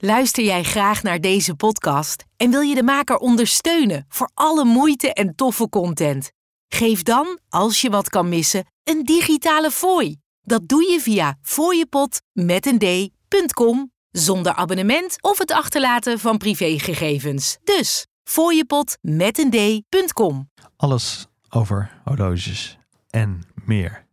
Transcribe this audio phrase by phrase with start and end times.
[0.00, 5.12] Luister jij graag naar deze podcast en wil je de maker ondersteunen voor alle moeite
[5.12, 6.30] en toffe content?
[6.68, 10.16] Geef dan, als je wat kan missen, een digitale fooi.
[10.40, 17.58] Dat doe je via fooiepot met een d.com zonder abonnement of het achterlaten van privégegevens.
[17.64, 20.50] Dus fooiepot met een d.com.
[20.76, 22.78] Alles over horloges
[23.10, 24.06] en meer.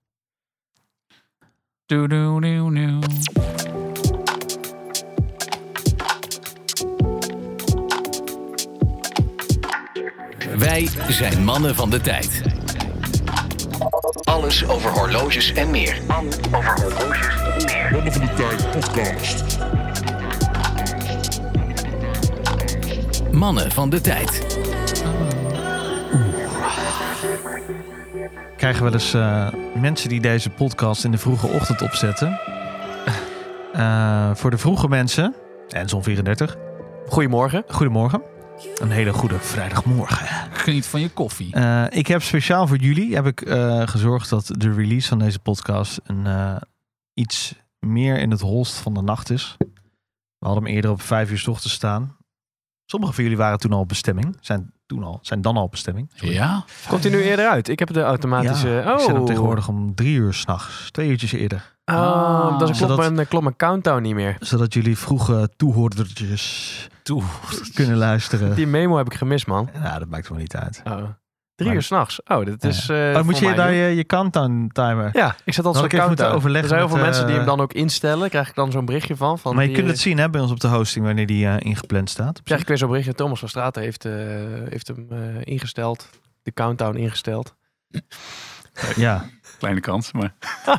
[1.86, 3.00] Doe, doe, doe,
[10.58, 12.42] Wij zijn mannen van de tijd.
[14.24, 16.02] Alles over horloges en meer.
[16.08, 16.34] Mannen
[18.12, 19.58] van de Tijd podcast.
[23.32, 24.60] Mannen van de tijd.
[28.58, 29.48] Krijgen wel eens eh,
[29.82, 32.40] mensen die deze podcast in de vroege ochtend opzetten.
[33.74, 35.36] Eh, voor de vroege mensen,
[35.70, 36.56] en zo'n 34,
[37.08, 37.64] Goedemorgen.
[37.68, 38.22] goedemorgen.
[38.76, 40.28] Een hele goede vrijdagmorgen.
[40.52, 41.54] Geniet van je koffie.
[41.54, 45.40] Eh, ik heb speciaal voor jullie heb ik, eh, gezorgd dat de release van deze
[45.40, 46.56] podcast een, eh,
[47.14, 49.56] iets meer in het holst van de nacht is.
[50.38, 52.18] We hadden hem eerder op vijf uur 's ochtends staan.
[52.86, 54.38] Sommige van jullie waren toen al op bestemming.
[54.42, 56.12] Zijn, toen al, zijn dan al op bestemming.
[56.14, 56.34] Sorry.
[56.34, 56.66] Ja?
[56.88, 57.68] Komt hij nu eerder uit?
[57.70, 58.70] Ik heb de automatische...
[58.70, 59.00] Ja, oh.
[59.00, 60.92] Ik zet hem tegenwoordig om drie uur s'nachts.
[60.92, 61.74] Twee uurtjes eerder.
[61.86, 64.36] Oh, dat is klopt, Zodat- mijn, klopt mijn countdown niet meer.
[64.40, 67.24] Zodat jullie vroege toehoordertjes Toe.
[67.74, 68.56] kunnen luisteren.
[68.56, 69.70] Die memo heb ik gemist, man.
[69.74, 70.82] Ja, dat maakt wel niet uit.
[70.88, 71.04] Oh.
[71.56, 72.22] Drie Maar- uur s'nachts.
[72.24, 72.90] Oh, dat is...
[72.90, 75.10] eh, oh, dan moet je daar je, je countdown timer.
[75.14, 76.36] Ja, ik zet altijd zo'n countdown.
[76.36, 78.30] overleggen Er zijn heel veel mensen die eh, hem dan ook instellen.
[78.30, 79.40] Krijg ik dan zo'n berichtje van.
[79.40, 81.26] van maar je die, kunt eh, het zien hè, bij ons op de hosting wanneer
[81.26, 82.44] die eh, ingepland staat.
[82.44, 83.14] Krijg ik weer zo'n berichtje.
[83.14, 84.14] Thomas van Straten heeft, eh,
[84.70, 86.10] heeft hem eh, ingesteld.
[86.44, 87.56] De countdown ingesteld.
[88.96, 89.26] Ja,
[89.58, 90.34] Kleine kans, maar...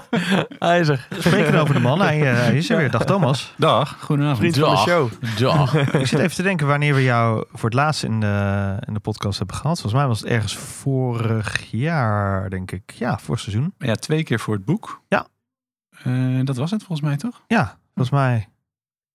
[0.58, 1.08] Hij is er.
[1.18, 2.00] spreken over de man.
[2.00, 2.90] Hij, eh, hij is er weer.
[2.90, 3.54] Dag Thomas.
[3.56, 4.38] Dag, goedenavond.
[4.38, 5.10] Vriend van de show.
[5.36, 5.68] Ja.
[6.00, 9.00] Ik zit even te denken wanneer we jou voor het laatst in de, in de
[9.00, 9.80] podcast hebben gehad.
[9.80, 12.92] Volgens mij was het ergens vorig jaar, denk ik.
[12.92, 13.74] Ja, vorig seizoen.
[13.78, 15.02] Ja, twee keer voor het boek.
[15.08, 15.26] Ja.
[16.02, 17.42] Eh, dat was het volgens mij, toch?
[17.46, 18.48] Ja, volgens mij.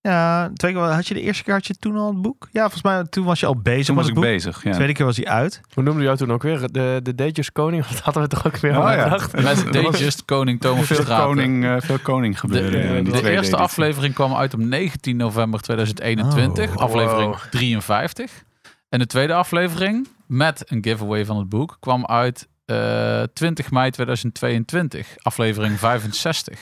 [0.04, 2.48] Ja, twee keer, had je de eerste keer had je toen al het boek?
[2.52, 4.24] Ja, volgens mij toen was je al bezig Toen met was het ik boek.
[4.24, 4.76] bezig, De ja.
[4.76, 5.62] tweede keer was hij uit.
[5.74, 6.60] Hoe noemde je jou toen ook weer?
[6.72, 7.86] De, de Datejes Koning?
[7.88, 9.20] Dat hadden we toch ook weer Oh, aan ja.
[9.42, 12.98] Met Dayjust Koning Thomas Veel koning, eh, veel koning De, gebeuren.
[12.98, 16.70] in die de eerste aflevering kwam uit op 19 november 2021.
[16.70, 16.76] Oh.
[16.78, 17.40] aflevering Wow.
[17.52, 18.44] 53.
[18.90, 23.92] En de tweede aflevering, met een giveaway van het boek, kwam uit eh, 20 mei
[23.92, 25.08] 2022.
[25.18, 26.60] Aflevering 65.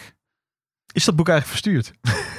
[0.94, 1.91] Is dat boek eigenlijk verstuurd?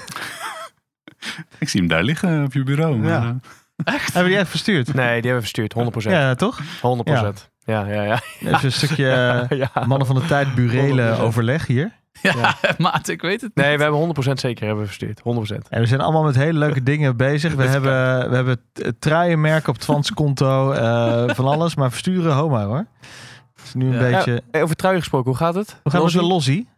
[1.59, 2.97] Ik zie hem daar liggen op je bureau.
[2.97, 3.37] Maar, Ja.
[3.85, 4.87] eh, Hebben die echt verstuurd?
[4.95, 5.73] Nee, die hebben we verstuurd.
[5.73, 6.15] 100%.
[6.15, 6.61] Ja, toch?
[6.81, 7.51] 100%.
[7.65, 8.21] Ja, ja, ja.
[8.41, 9.11] Even een stukje
[9.51, 9.71] eh, ja.
[9.87, 11.21] mannen van de tijd burelen 100%.
[11.21, 11.99] overleg hier.
[12.23, 13.65] Ja, maat, ik weet het niet.
[13.67, 15.21] Nee, we hebben 100% zeker hebben we verstuurd.
[15.21, 15.69] 100%.
[15.69, 17.55] En we zijn allemaal met hele leuke dingen bezig.
[17.55, 18.61] We hebben, we hebben
[18.99, 21.75] truienmerken op het Tvans konto, eh, van alles.
[21.75, 22.87] Maar versturen, homa hoor.
[23.57, 24.17] Het is nu een Ja.
[24.17, 24.43] beetje...
[24.51, 25.77] Hey, over truien gesproken, hoe gaat het?
[25.83, 26.21] Hoe gaan we Lossie?
[26.21, 26.69] zo lossie?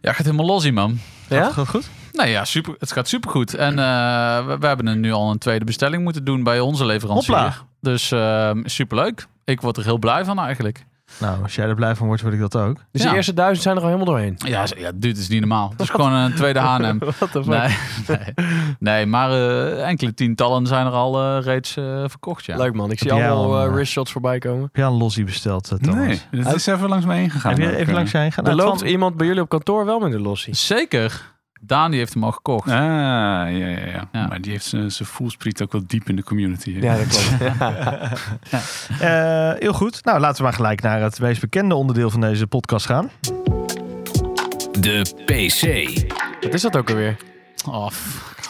[0.00, 0.98] Ja, gaat helemaal los, hier, man.
[1.28, 1.44] Ja?
[1.44, 1.90] Gaat het goed?
[2.12, 3.54] Nou ja, super, het gaat supergoed.
[3.54, 6.86] En eh, we, we hebben er nu al een tweede bestelling moeten doen bij onze
[6.86, 7.34] leverancier.
[7.34, 7.54] Hopla.
[7.80, 9.26] Dus super superleuk.
[9.44, 10.84] Ik word er heel blij van eigenlijk.
[11.20, 12.76] Nou, als jij er blij van wordt, word ik dat ook.
[12.90, 13.10] Dus Ja.
[13.10, 14.34] de eerste duizend zijn er al helemaal doorheen.
[14.36, 15.70] Ja, ja dit is niet normaal.
[15.70, 16.98] Het is gewoon een tweede H&M.
[17.44, 18.34] Nee, nee,
[18.78, 22.56] nee, maar eh, enkele tientallen zijn er al eh, reeds eh, verkocht, ja.
[22.56, 24.62] Leuk man, ik zie allemaal al, wristshots voorbij komen.
[24.62, 25.94] Heb jij een lossie besteld, Thomas?
[26.30, 27.52] nee, dat is even langs mij heen gegaan.
[27.52, 28.46] Heb je even langs je heen gaan?
[28.46, 30.54] Er Nou, loopt iemand bij jullie op kantoor wel met een lossie.
[30.54, 31.31] Zeker.
[31.64, 32.68] Daan die heeft hem al gekocht.
[32.68, 34.26] Ah, ja, ja, ja, Ja.
[34.26, 36.74] Maar die heeft zijn voelspriet ook wel diep in de community.
[36.74, 36.80] hè.
[36.92, 37.40] Ja, dat klopt.
[39.00, 40.04] Eh, heel goed.
[40.04, 43.10] Nou, laten we maar gelijk naar het meest bekende onderdeel van deze podcast gaan.
[44.80, 45.90] De PC.
[46.44, 47.16] Wat is dat ook alweer?
[47.66, 47.90] Oh,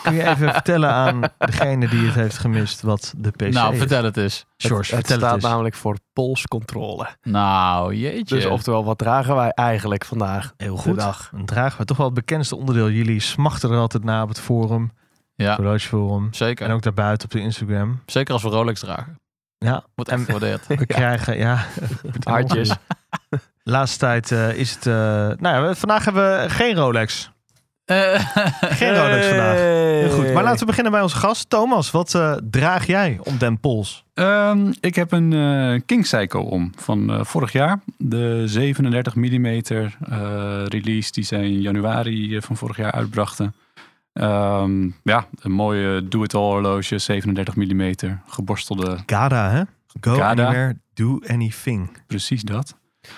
[0.03, 3.79] Kun je even vertellen aan degene die het heeft gemist wat de PC nou, is?
[3.79, 4.45] vertel het eens.
[4.57, 7.09] George, het, het staat het namelijk voor polscontrole.
[7.23, 8.35] Nou, jeetje.
[8.35, 10.53] Dus oftewel, wat dragen wij eigenlijk vandaag?
[10.57, 10.97] Heel goed.
[10.97, 11.29] dag.
[11.33, 12.91] Dan dragen we toch wel het bekendste onderdeel.
[12.91, 14.91] Jullie smachten er altijd naar op het forum,
[15.35, 16.29] ja, Horloge Forum.
[16.33, 16.67] zeker.
[16.67, 18.03] En ook daarbuiten op de Instagram.
[18.07, 19.21] Zeker als we Rolex dragen.
[19.59, 20.67] Ja, Wordt echt gewaardeerd.
[20.79, 21.65] we krijgen, ja...
[22.25, 22.71] Hartjes.
[23.65, 24.87] Laatste tijd eh, is het...
[24.87, 27.31] eh, nou ja, vandaag hebben we geen Rolex.
[27.85, 28.15] Eh,
[28.61, 29.57] Geen Rolex vandaag.
[29.57, 30.33] Heel goed.
[30.33, 31.51] Maar laten we beginnen bij onze gast.
[31.51, 34.05] Thomas, wat eh, draag jij om den pols?
[34.15, 37.81] Ehm, ik heb een eh King Psycho om van eh, vorig jaar.
[37.99, 39.63] De 37 mm eh,
[40.65, 43.55] release die zij in januari van vorig jaar uitbrachten.
[44.13, 47.93] Ehm, ja, een mooie do-it-all horloge, 37 mm,
[48.27, 49.63] geborstelde, Gada, hè?
[50.01, 50.45] Go Gada.
[50.47, 51.97] anywhere, do anything.
[52.07, 52.77] precies dat.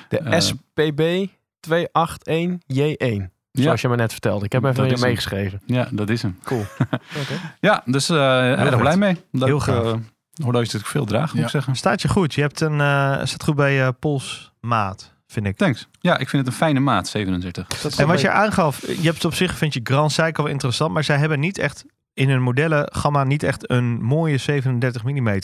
[0.09, 1.27] De SPB
[1.61, 3.34] 281J1.
[3.63, 4.45] Zoals je me net vertelde.
[4.45, 5.61] Ik heb hem even meegeschreven.
[5.67, 6.39] Ja, dat is hem.
[6.45, 6.65] Cool.
[7.61, 9.17] Ja, dus eh erg blij mee.
[9.33, 9.85] Dat Heel ik, gaaf.
[9.85, 9.95] eh,
[10.43, 11.75] horloge dat ik veel draag, moet ik zeggen.
[11.77, 12.35] Staat je goed.
[12.35, 15.57] Je hebt een, eh staat goed bij je polsmaat, vind ik.
[15.57, 15.89] Thanks.
[16.01, 17.99] Ja, ik vind het een fijne maat, 37.
[17.99, 21.05] En wat je aangaf, je hebt op zich, vind je Grand Seiko wel interessant, maar
[21.05, 21.85] zij hebben niet echt
[22.15, 25.41] in hun modellengamma niet echt een mooie 37 mm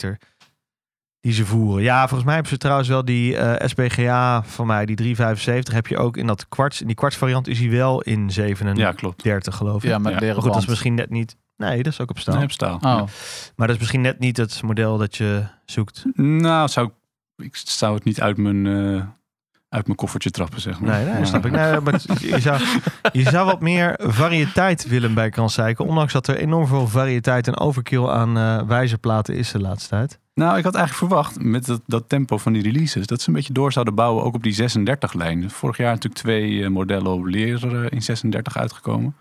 [1.21, 1.83] die ze voeren.
[1.83, 5.87] Ja, volgens mij hebben ze trouwens wel die eh, SBGA van mij, die 375 heb
[5.87, 6.81] je ook in dat kwarts.
[6.81, 9.23] In die kwartsvariant is hij wel in 37 Ja, klopt.
[9.53, 9.89] geloof ik.
[9.89, 10.19] Ja, met Ja.
[10.25, 11.35] maar goed, dat is misschien net niet.
[11.57, 12.35] Nee, dat is ook op staal.
[12.35, 12.75] Nee, op staal.
[12.75, 13.01] Oh,
[13.55, 16.05] Maar dat is misschien net niet het model dat je zoekt.
[16.13, 16.87] Nou, zou
[17.37, 19.03] ik, ik zou het niet uit mijn, eh,
[19.71, 20.91] uit mijn koffertje trappen, zeg maar.
[20.95, 21.51] Nee, nee, Maar- snap ik.
[21.51, 22.61] Nee, maar je, zou,
[23.11, 25.83] je zou wat meer variëteit willen bij Grand Seiko.
[25.85, 30.19] Ondanks dat er enorm veel variëteit en overkill aan eh wijzerplaten is de laatste tijd.
[30.33, 33.35] Nou, ik had eigenlijk verwacht met dat, dat tempo van die releases dat ze een
[33.35, 35.49] beetje door zouden bouwen ook op die 36-lijn.
[35.49, 39.15] Vorig jaar natuurlijk twee eh, modellen op leer eh, in 36 uitgekomen.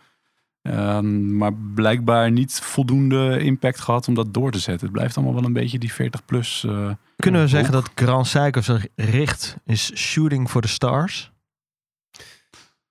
[0.62, 4.86] Ehm, maar blijkbaar niet voldoende impact gehad om dat door te zetten.
[4.86, 6.64] Het blijft allemaal wel een beetje die 40 plus.
[6.68, 11.32] eh, Kunnen we zeggen dat Grand Seiko zich richt is shooting for the stars?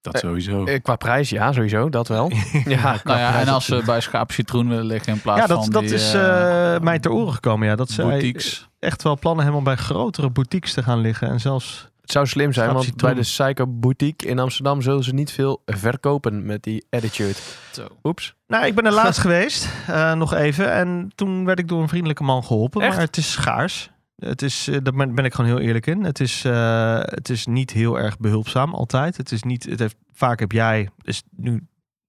[0.01, 0.65] Dat Eh, sowieso.
[0.65, 1.89] Eh, qua prijs, ja, sowieso.
[1.89, 2.31] Dat wel.
[2.65, 5.39] ja, qua nou ja, prijs en als ze bij Schaap Citroen willen liggen in plaats
[5.41, 7.67] Ja, dat, van dat die, is eh, eh, mij ter oren gekomen.
[7.67, 8.69] Ja, dat ze boutiques.
[8.79, 11.29] echt wel plannen hebben om bij grotere boutiques te gaan liggen.
[11.29, 15.13] En zelfs Het zou slim zijn, want bij de Psycho Boutique in Amsterdam zullen ze
[15.13, 17.35] niet veel verkopen met die attitude.
[17.71, 17.87] Zo.
[18.03, 18.35] Oeps.
[18.47, 20.71] Nou, ik ben er laatst geweest, eh, nog even.
[20.71, 22.81] En toen werd ik door een vriendelijke man geholpen.
[22.81, 22.91] Echt?
[22.95, 23.91] Maar het is schaars.
[24.15, 26.03] Het is, eh, daar ben ben ik gewoon heel eerlijk in.
[26.03, 29.17] Het is, eh, het is niet heel erg behulpzaam altijd.
[29.17, 31.67] Het is niet, het heeft, vaak heb jij, is nu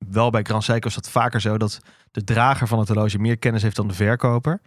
[0.09, 1.81] wel bij Grand Seiko is dat vaker zo, dat
[2.11, 4.61] de drager van het horloge meer kennis heeft dan de verkoper.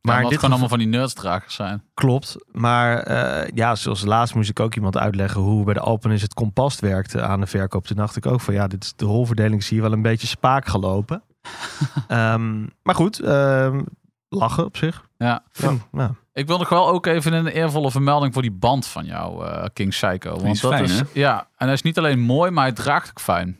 [0.00, 1.82] Maar dit kan allemaal van die nerdsdragers zijn.
[1.94, 6.22] Klopt, maar eh, ja, zoals laatst moest ik ook iemand uitleggen hoe bij de Alpenis
[6.22, 7.86] het kompas werkte aan de verkoop.
[7.86, 10.26] Toen dacht ik ook van ja, dit is de rolverdeling is hier wel een beetje
[10.26, 11.22] spaak gelopen.
[12.08, 13.82] Ehm, maar goed, ehm,
[14.28, 15.04] lachen op zich.
[15.18, 15.42] Ja.
[15.52, 19.04] Vind- nou, Ik wil nog wel ook even een eervolle vermelding voor die band van
[19.04, 20.30] jou, eh, King Psycho.
[20.30, 21.04] Want is dat fijn, is, hè?
[21.12, 23.58] ja, en hij is niet alleen mooi, maar hij draagt ook fijn.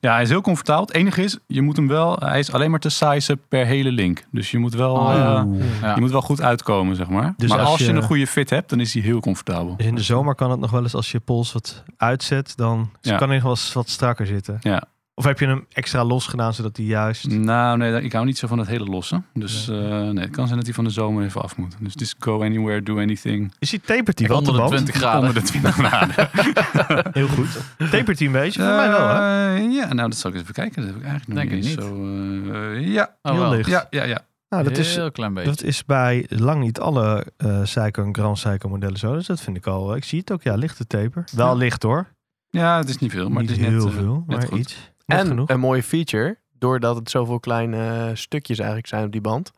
[0.00, 0.84] Ja, hij is heel comfortabel.
[0.86, 3.90] Het enige is, je moet hem wel, hij is alleen maar te sizen per hele
[3.92, 4.24] link.
[4.30, 5.42] Dus je moet wel, Oh, eh.
[5.80, 5.94] Ja.
[5.94, 7.34] je moet wel goed uitkomen, zeg maar.
[7.36, 9.76] Dus maar als als, je, je- een goede fit hebt, dan is hij heel comfortabel.
[9.76, 12.90] dus in de zomer kan het nog wel eens als je pols wat uitzet, dan
[13.00, 13.16] Ja.
[13.16, 14.56] kan hij nog wel eens wat strakker zitten.
[14.60, 14.82] Ja.
[15.16, 17.28] Of heb je hem extra los gedaan zodat hij juist...
[17.28, 19.22] Nou, nee, ik hou niet zo van het hele losse.
[19.32, 21.76] Dus eh, nee, het kan zijn dat hij van de zomer even af moet.
[21.80, 23.52] Dus het is go anywhere, do anything.
[23.58, 24.72] Is hij tapert hij wel Onder de de band?
[24.82, 25.18] 20 graden.
[25.28, 26.28] Onder de 20 graden.
[27.20, 27.48] Heel goed.
[27.90, 28.62] Tapert hij een beetje?
[28.62, 29.54] Voor mij wel, hè?
[29.56, 30.82] Eh, ja, nou, dat zal ik eens even kijken.
[30.82, 32.52] Dat heb ik eigenlijk nog Denk niet zo...
[32.52, 33.50] eh, ja, Oh, Heel wel.
[33.50, 33.68] licht.
[33.70, 34.20] ja, ja, ja.
[34.48, 35.50] Nou, dat is, Heel klein beetje.
[35.50, 39.14] Dat is bij lang niet alle eh Seiko en Grand Seiko modellen zo.
[39.14, 39.96] Dus dat vind ik al.
[39.96, 41.24] Ik zie het ook, ja, lichte taper.
[41.32, 41.54] Wel Ja.
[41.54, 42.06] licht hoor.
[42.50, 44.58] Ja, het is niet veel, maar niet het is net, heel veel, net maar goed.
[44.58, 44.92] iets.
[45.06, 45.48] Net En genoeg.
[45.48, 49.52] een mooie feature, doordat het zoveel kleine stukjes eigenlijk zijn op die band,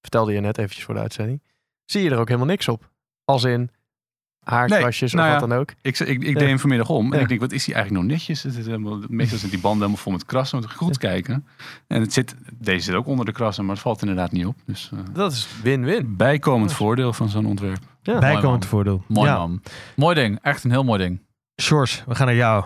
[0.00, 1.42] vertelde je net eventjes voor de uitzending,
[1.84, 2.88] zie je er ook helemaal niks op.
[3.24, 3.70] Als in
[4.40, 5.40] haarkrasjes Nee, nou of ja.
[5.40, 5.70] wat dan ook.
[5.82, 6.38] Ik, ik, ik Ja.
[6.38, 7.22] deed hem vanmiddag om en Ja.
[7.22, 8.42] ik denk, wat is hij eigenlijk nog netjes?
[8.42, 10.58] Het is helemaal, meestal zit die banden helemaal vol met krassen.
[10.58, 11.46] Moet ik goed kijken.
[11.86, 14.56] En het zit, deze zit ook onder de krassen, maar het valt inderdaad niet op.
[14.66, 16.16] Dus eh, Dat is win-win.
[16.16, 17.80] bijkomend voordeel van zo'n ontwerp.
[18.02, 18.18] Ja.
[18.18, 18.68] Bijkomend man.
[18.68, 19.04] voordeel.
[19.08, 19.36] Mooi ja.
[19.36, 19.62] man.
[19.96, 20.38] Mooi ding.
[20.42, 21.20] Echt een heel mooi ding.
[21.62, 22.64] Sjors, we gaan naar jou.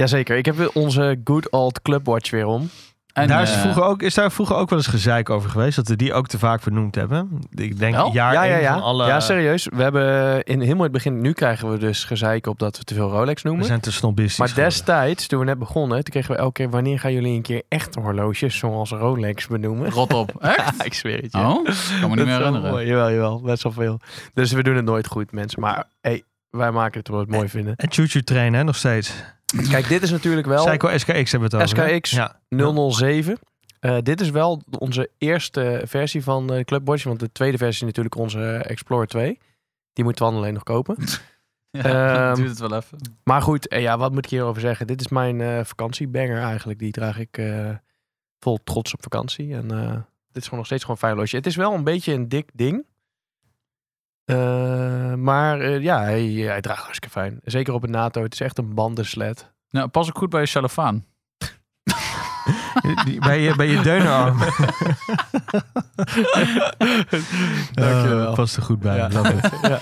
[0.00, 2.70] Jazeker, ik heb weer onze good old clubwatch weer om.
[3.12, 5.76] En, daar is, eh, vroeger ook, is daar vroeger ook wel eens gezeik over geweest.
[5.76, 7.38] Dat we die ook te vaak vernoemd hebben.
[7.54, 8.12] Ik denk Wel?
[8.12, 8.72] jaar ja, ja, één ja.
[8.72, 9.06] van alle...
[9.06, 9.68] ja, serieus.
[9.72, 12.94] We hebben in helemaal het begin, nu krijgen we dus gezeik op dat we te
[12.94, 13.66] veel Rolex we noemen.
[13.66, 14.72] zijn te snobistisch Maar geworden.
[14.72, 17.62] destijds, toen we net begonnen, toen kregen we elke keer, wanneer gaan jullie een keer
[17.68, 19.90] echte horloges zoals Rolex benoemen?
[19.90, 20.32] Rot op.
[20.40, 20.56] Echt?
[20.78, 21.38] Ja, ik zweer het je.
[21.38, 21.44] Oh?
[21.44, 22.70] Kan me Dat niet is meer wel herinneren.
[22.70, 22.86] mooi.
[22.86, 23.40] Jawel, jawel.
[23.40, 24.00] Best wel veel.
[24.34, 25.60] Dus we doen het nooit goed, mensen.
[25.60, 27.76] Maar hey, wij maken het wat we het mooi vinden.
[27.76, 29.12] En choo-choo trainen, hè, nog steeds.
[29.70, 31.92] Kijk, dit is natuurlijk wel Seiko SKX hebben we het over.
[31.92, 32.10] SKX.
[32.10, 32.40] Ja.
[32.90, 33.38] 007.
[33.80, 37.04] Eh, dit is wel onze eerste versie van Clubwatch.
[37.04, 39.38] Want de tweede versie is natuurlijk onze Explorer 2.
[39.92, 40.96] Die moeten we alleen nog kopen.
[41.70, 41.82] Ja,
[42.30, 42.98] Ehm, duurt het wel even.
[43.24, 44.86] Maar goed, eh, ja, wat moet ik hierover zeggen?
[44.86, 46.78] Dit is mijn eh, vakantiebanger eigenlijk.
[46.78, 47.70] Die draag ik eh,
[48.38, 49.54] vol trots op vakantie.
[49.54, 49.92] En eh,
[50.32, 51.36] dit is gewoon nog steeds gewoon een fijn horloge.
[51.36, 52.86] Het is wel een beetje een dik ding.
[54.30, 57.40] Eh, maar eh, ja, hij, hij draagt hartstikke fijn.
[57.44, 58.22] Zeker op een NATO.
[58.22, 59.52] Het is echt een bandensled.
[59.70, 61.04] Nou, pas ook goed bij je cellofaan.
[63.20, 64.38] Bij, je, bij je deunarm.
[67.72, 68.28] Dankjewel.
[68.28, 68.96] Uh, past er goed bij.
[68.96, 69.08] Ja.
[69.12, 69.50] love it.
[69.70, 69.78] ja.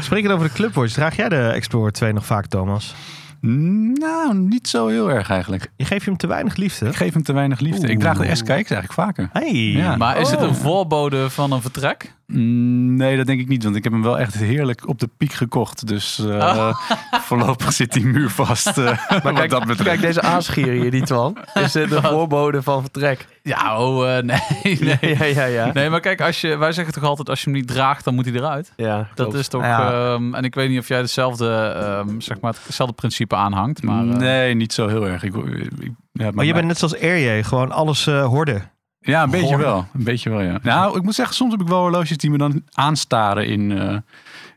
[0.00, 0.92] Spreken over de Clubwatch.
[0.92, 2.94] Draag jij de Explorer 2 nog vaak, Thomas?
[3.40, 5.70] Nou, niet zo heel erg eigenlijk.
[5.76, 6.86] Je geeft je hem te weinig liefde.
[6.86, 7.88] Ik geef hem te weinig liefde.
[7.88, 9.28] Ik draag de SKX eigenlijk vaker.
[9.32, 9.52] Hey.
[9.54, 9.96] Ja.
[9.96, 10.48] Maar is het Oh.
[10.48, 12.14] een voorbode van een vertrek?
[12.26, 15.08] Mm, Nee, dat denk ik niet, want ik heb hem wel echt heerlijk op de
[15.16, 15.86] piek gekocht.
[15.86, 16.72] Dus eh, Oh.
[17.28, 18.78] voorlopig zit die muur vast.
[18.78, 19.82] eh, Maar wat kijk, dat betreft.
[19.88, 21.36] kijk deze aasgier hier, die Twan.
[21.54, 23.26] Is eh, de voorbode van vertrek.
[23.42, 25.16] Ja, oh, eh, nee, nee.
[25.18, 25.70] Ja, ja, ja.
[25.72, 28.14] Nee, maar kijk, als je, wij zeggen toch altijd, als je hem niet draagt, dan
[28.14, 28.72] moet hij eruit.
[28.76, 29.34] Ja, Dat klopt.
[29.34, 30.12] is toch, Ja.
[30.14, 34.08] ehm, en ik weet niet of jij dezelfde, ehm, zeg maar, hetzelfde principe aanhangt, maar...
[34.08, 35.22] eh, nee, niet zo heel erg.
[35.22, 38.60] Ik, ik, ja, Maar je bent net zoals Erje, gewoon alles eh horde.
[39.04, 39.86] Ja, een beetje wel.
[39.94, 40.58] Een beetje wel, ja.
[40.62, 43.96] Nou, ik moet zeggen, soms heb ik wel horloges die me dan aanstaren in, eh,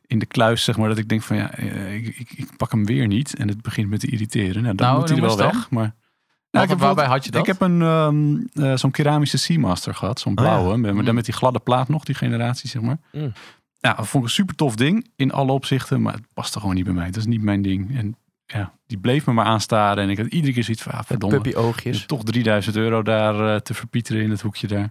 [0.08, 0.90] in de kluis, zeg maar.
[0.90, 3.36] Dat ik denk van, ja, eh, ik, ik, ik pak hem weer niet.
[3.36, 4.64] En het begint me te irriteren.
[4.64, 5.70] Nou, dan Nou, moet hij er wel weg.
[5.70, 5.96] Maar,
[6.52, 7.42] nou, ik heb waarbij had je dat?
[7.42, 8.36] Ik heb een, ehm,
[8.66, 10.20] eh, zo'n keramische Seamaster gehad.
[10.20, 10.50] Zo'n Oh ja.
[10.50, 10.78] blauwe.
[10.78, 11.14] met, Mm.
[11.14, 12.98] met die gladde plaat nog, die generatie, zeg maar.
[13.12, 13.34] Mm.
[13.80, 15.10] Ja, dat vond ik een super tof ding.
[15.16, 16.02] In alle opzichten.
[16.02, 17.06] Maar het paste gewoon niet bij mij.
[17.06, 17.98] Dat is niet mijn ding.
[17.98, 18.16] En
[18.48, 20.04] ja, die bleef me maar aanstaren.
[20.04, 21.40] En ik had iedere keer zoiets van, ah, verdomme.
[21.42, 22.06] puppy oogjes.
[22.06, 24.90] toch 3000 euro daar eh, te verpieteren in het hoekje daar.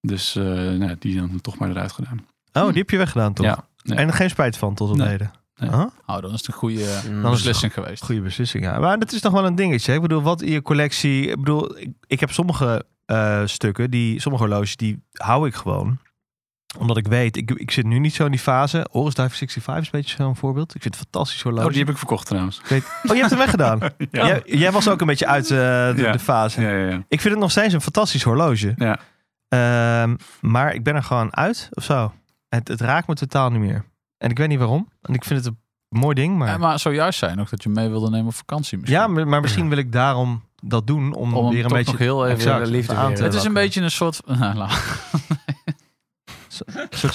[0.00, 2.26] Dus eh, nou, die dan toch maar eruit gedaan.
[2.52, 3.46] Oh, die heb je weggedaan toch?
[3.46, 3.94] Ja, ja.
[3.96, 5.08] En er geen spijt van tot op Nee.
[5.08, 5.30] heden.
[5.56, 5.70] Nee.
[5.70, 5.84] Huh?
[6.06, 7.22] Oh, dan is het een goede Mm.
[7.22, 8.04] Beslissing geweest.
[8.04, 8.78] Goede beslissing, ja.
[8.78, 9.90] Maar dat is toch wel een dingetje.
[9.90, 9.96] hè?
[9.96, 11.26] Ik bedoel, wat in je collectie...
[11.28, 15.98] Ik bedoel, ik, ik heb sommige eh, stukken, die, sommige horloges, die hou ik gewoon.
[16.78, 18.86] Omdat ik weet, ik, ik zit nu niet zo in die fase.
[18.90, 20.74] Horus Dive 65 is een beetje zo'n voorbeeld.
[20.74, 21.64] Ik vind het fantastisch horloge.
[21.66, 22.58] Oh, die heb ik verkocht trouwens.
[22.58, 23.78] Ik weet, oh, je hebt hem weggedaan.
[24.10, 24.26] Ja.
[24.26, 26.12] Jij, jij was ook een beetje uit eh, de, Ja.
[26.12, 26.60] de fase.
[26.60, 26.96] Ja, ja, ja.
[27.08, 28.74] Ik vind het nog steeds een fantastisch horloge.
[28.76, 28.98] Ja.
[29.48, 32.12] Ehm, maar ik ben er gewoon uit of zo.
[32.48, 33.84] Het, het raakt me totaal niet meer.
[34.18, 34.88] En ik weet niet waarom.
[35.02, 35.54] En ik vind het
[35.88, 36.36] een mooi ding.
[36.36, 39.00] Maar, Ja, maar zojuist zijn nog dat je mee wilde nemen op vakantie misschien.
[39.00, 41.14] ja, maar, maar misschien wil ik daarom dat doen.
[41.14, 43.90] Om, weer een beetje nog heel even liefde aan te Het is een beetje een
[43.90, 44.20] soort...
[44.26, 44.70] Nou,
[46.90, 47.14] soort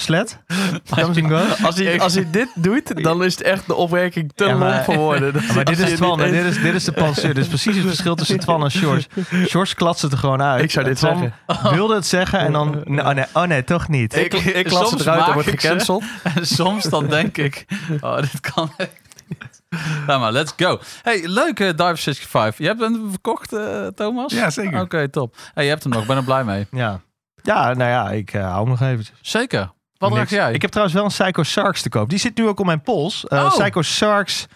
[1.28, 1.64] goes.
[1.64, 4.84] Als hij, als hij dit doet, dan is het echt de opwerking te Ja, maar-
[4.84, 5.32] voor woorden.
[5.46, 6.18] Ja, maar dit als is Twan.
[6.18, 7.34] Dit is, dit is de penseur.
[7.34, 9.06] Dit is precies het verschil tussen Twan en Sjors.
[9.46, 10.62] Sjors klatst het er gewoon uit.
[10.62, 11.74] Ik zou dit Twan zeggen.
[11.74, 12.82] wilde het zeggen en dan...
[12.86, 14.16] Oh nee, oh nee toch niet.
[14.16, 16.04] Ik, ik het eruit en wordt gecanceld.
[16.34, 17.66] En soms dan denk ik,
[18.00, 18.90] oh, dit kan echt
[19.28, 19.62] niet.
[20.06, 20.80] Nou maar, let's go.
[21.02, 22.58] Hey, leuke Dive 65.
[22.58, 24.32] Je hebt hem verkocht, eh, Thomas?
[24.32, 24.80] Ja, zeker.
[24.80, 25.36] Oké, top.
[25.54, 26.66] Hey, je hebt hem nog, ik ben er blij mee.
[26.70, 27.00] Ja.
[27.44, 29.18] Ja, nou ja, ik eh, hou hem nog eventjes.
[29.20, 29.72] Zeker.
[29.96, 30.52] Wat draag jij?
[30.52, 32.08] Ik heb trouwens wel een Psycho Sharks te koop.
[32.08, 33.26] Die zit nu ook op mijn pols.
[33.26, 33.48] Eh, Oh.
[33.58, 34.46] Psycho Sharks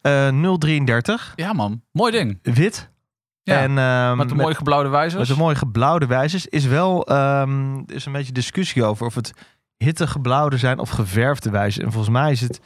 [0.00, 0.28] eh
[0.58, 1.32] 033.
[1.36, 2.38] Ja man, mooi ding.
[2.42, 2.90] Wit.
[3.42, 5.28] Ja, en, ehm, met de mooie geblauwde wijzers.
[5.28, 6.46] met de mooie geblauwde wijzers.
[6.46, 9.32] Is wel ehm, er is een beetje discussie over of het
[9.76, 11.84] hitte geblauwde zijn of geverfde wijzers.
[11.84, 12.60] En volgens mij is het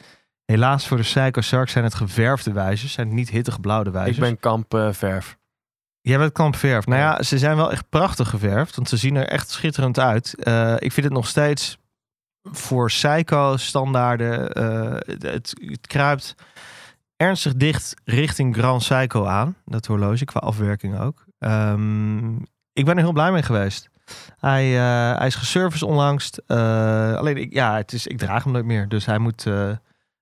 [0.44, 2.92] helaas voor de Psycho Sharks zijn het geverfde wijzers.
[2.92, 4.16] Zijn het niet hitte geblauwde wijzers.
[4.16, 5.36] Ik ben kamp eh, verf.
[6.02, 6.86] Jij bent kamp verf.
[6.86, 8.76] Nou ja, ze zijn wel echt prachtig geverfd.
[8.76, 10.34] Want ze zien er echt schitterend uit.
[10.34, 11.78] Eh, ik vind het nog steeds
[12.42, 14.52] voor Psycho standaarden.
[14.52, 16.34] eh, het, het, kruipt
[17.16, 19.56] ernstig dicht richting Grand Psycho aan.
[19.64, 21.24] Dat horloge, qua afwerking ook.
[21.38, 22.36] Ehm,
[22.72, 23.90] ik ben er heel blij mee geweest.
[24.38, 26.46] Hij, eh, hij is geserviced onlangs.
[26.46, 28.88] Alleen, ik, ja, het is, ik draag hem nooit meer.
[28.88, 29.46] Dus hij moet...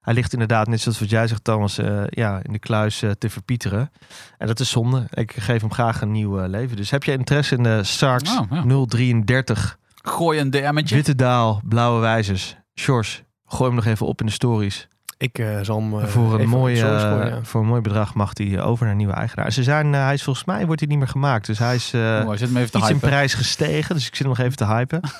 [0.01, 3.11] hij ligt inderdaad, net zoals wat jij zegt, Thomas, eh, ja, in de kluis eh,
[3.11, 3.91] te verpieteren.
[4.39, 5.07] En dat is zonde.
[5.11, 6.77] Ik geef hem graag een nieuw eh, leven.
[6.77, 8.85] Dus heb je interesse in de Starks Oh, ja.
[8.87, 10.95] 033, Gooi een DM'tje.
[10.95, 14.89] witte daal, blauwe wijzers, Shores, gooi hem nog even op in de stories.
[15.21, 17.43] Ik eh, zal hem eh, voor, een even mooi, op Source gooien, ja.
[17.43, 19.53] voor een mooi bedrag mag hij over naar een nieuwe eigenaar.
[19.53, 21.47] Ze zijn, hij is volgens mij wordt hij niet meer gemaakt.
[21.47, 23.95] Dus hij is eh, Oh, hij zit hem even te iets in prijs gestegen.
[23.95, 25.01] Dus ik zit hem nog even te hypen.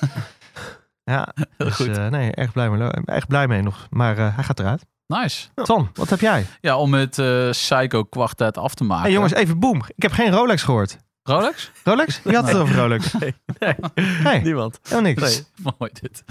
[1.11, 1.27] ja,
[1.57, 1.97] dus, goed.
[1.97, 3.87] eh, nee, erg blij mee, erg blij mee nog.
[3.89, 4.85] Maar eh, hij gaat eruit.
[5.07, 5.47] Nice.
[5.63, 6.45] Ton, wat heb jij?
[6.61, 9.03] Ja, om het eh, Psycho kwartet af te maken.
[9.03, 9.81] Hey jongens, even boem.
[9.95, 10.97] Ik heb geen Rolex gehoord.
[11.23, 11.71] Rolex?
[11.83, 12.21] Rolex?
[12.23, 12.61] Wie had het Nee.
[12.61, 13.13] over Rolex?
[13.59, 13.75] Nee,
[14.23, 14.79] Nee, niemand.
[14.83, 15.21] helemaal niks.
[15.21, 15.73] Nee.
[15.77, 16.23] Mooi dit.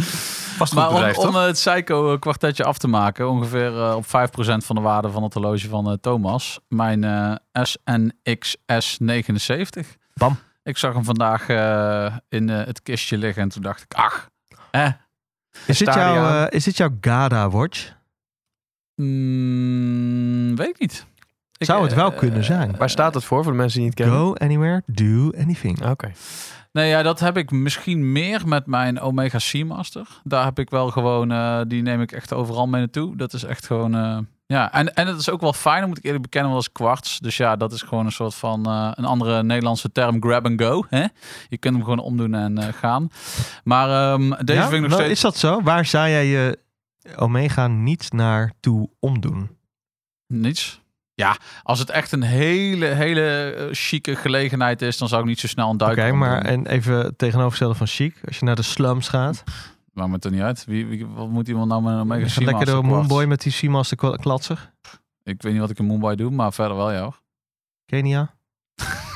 [0.56, 1.44] Vast Maar om, bedrijf, om toch?
[1.46, 4.08] het Psycho kwartetje af te maken, ongeveer eh, op 5%
[4.64, 6.58] van de waarde van het horloge van eh, Thomas.
[6.68, 9.96] Mijn eh SNXS 79.
[10.14, 10.38] Bam.
[10.62, 14.28] Ik zag hem vandaag eh, in eh, het kistje liggen en toen dacht ik, ach,
[14.70, 14.92] eh,
[15.66, 17.92] Is dit, jouw, eh, is dit jouw Gada watch?
[18.94, 21.06] mm, weet ik niet.
[21.56, 22.76] Ik, Zou het wel eh, kunnen zijn.
[22.76, 24.16] Waar staat het voor, voor de mensen die het kennen?
[24.16, 25.86] Go anywhere, do anything.
[25.86, 26.12] Oké.
[26.72, 30.06] Nee, ja, dat heb ik misschien meer met mijn Omega Seamaster.
[30.24, 33.16] Daar heb ik wel gewoon, eh, die neem ik echt overal mee naartoe.
[33.16, 34.18] Dat is echt gewoon, eh,
[34.50, 34.72] ja.
[34.72, 37.18] En, en het is ook wel fijn, moet ik eerlijk bekennen, want als kwarts.
[37.18, 40.62] Dus ja, dat is gewoon een soort van, eh, een andere Nederlandse term, grab and
[40.62, 40.84] go.
[40.88, 41.04] Hè?
[41.48, 43.10] Je kunt hem gewoon omdoen en eh, gaan.
[43.64, 45.12] Maar ehm, deze Ja, vind ik nog wel, steeds...
[45.12, 45.62] Is dat zo?
[45.62, 46.58] Waar zou jij je
[47.16, 49.56] Omega niet naartoe omdoen?
[50.26, 50.80] Niets.
[51.14, 55.40] Ja, als het echt een hele, hele eh, chique gelegenheid is, dan zou ik niet
[55.40, 58.20] zo snel een Oké, duik maar en even tegenovergestelde van chic.
[58.26, 59.44] Als je naar de slums gaat.
[60.00, 60.64] Maakt me het er niet uit.
[60.64, 62.84] Wie, wie, wat moet iemand nou met een gaat Seamaster lekker door?
[62.84, 64.72] Moonboy met die Seamaster klatser.
[65.24, 67.00] Ik weet niet wat ik in Mumbai doe, maar verder wel, ja.
[67.00, 67.20] hoor.
[67.86, 68.30] Kenia.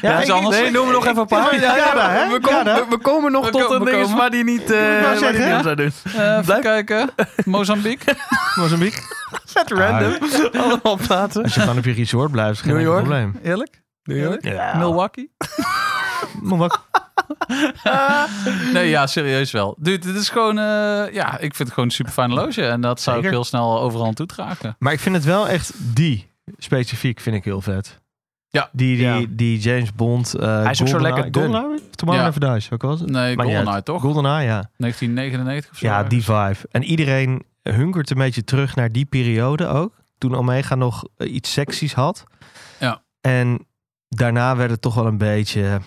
[0.00, 0.56] Ja, is ik- anders.
[0.56, 1.54] Nee, noem me nog even een paar.
[1.54, 2.32] Ja, ja, ja, hè?
[2.32, 5.20] we, komen, Ja, we, we komen nog We tot een ding waar die niet, eh
[5.20, 6.12] waar die niet doen.
[6.22, 7.10] Eh, even kijken.
[7.44, 8.14] Mozambique.
[8.60, 9.02] Mozambique.
[9.44, 10.28] Vet random.
[10.62, 11.42] Allemaal plaatsen.
[11.42, 12.98] Als je gewoon op je resort blijft, is geen New York?
[12.98, 13.38] probleem.
[13.42, 13.82] Eerlijk?
[14.02, 14.44] New York?
[14.44, 14.76] Ja.
[14.76, 15.30] Milwaukee.
[18.72, 19.76] Nee, ja, serieus wel.
[19.78, 20.58] Dude, dit is gewoon...
[20.58, 22.62] eh, ja, ik vind het gewoon een super fijn loge.
[22.66, 24.76] En dat zou ik heel snel overal aan toetragen.
[24.78, 27.98] Maar ik vind het wel echt die specifiek vind ik heel vet.
[28.48, 28.68] Ja.
[28.72, 29.24] Die, die, Ja.
[29.28, 30.34] die James Bond.
[30.34, 31.42] eh Hij is ook zo lekker dun.
[31.52, 31.80] GoldenEye?
[31.90, 32.30] Tomorrow Ja.
[32.32, 33.10] Never Dies, ook was het?
[33.10, 34.00] Nee, Maar niet GoldenEye toch?
[34.00, 34.70] GoldenEye, ja.
[34.76, 35.86] 1999 of zo.
[35.86, 36.56] Ja, die vibe.
[36.70, 39.94] En iedereen hunkert een beetje terug naar die periode ook.
[40.18, 42.24] Toen Omega nog eh, iets seksies had.
[42.78, 43.02] Ja.
[43.20, 43.66] En
[44.08, 45.80] daarna werd het toch wel een beetje...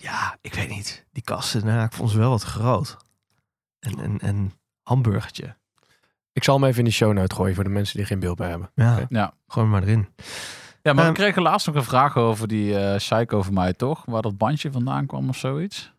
[0.00, 1.06] Ja, ik weet niet.
[1.12, 2.96] Die kasten, nou, ik vond ze wel wat groot.
[3.78, 4.52] En, en, en
[4.82, 5.56] hamburgertje.
[6.32, 8.36] Ik zal hem even in de show note gooien voor de mensen die geen beeld
[8.36, 8.70] bij hebben.
[8.74, 9.06] Ja, Oké.
[9.08, 9.32] Ja.
[9.46, 10.08] gooi hem maar erin.
[10.82, 13.72] Ja, maar Ehm, we kregen laatst nog een vraag over die eh Psycho van mij,
[13.72, 14.04] toch?
[14.04, 15.92] Waar dat bandje vandaan kwam of zoiets.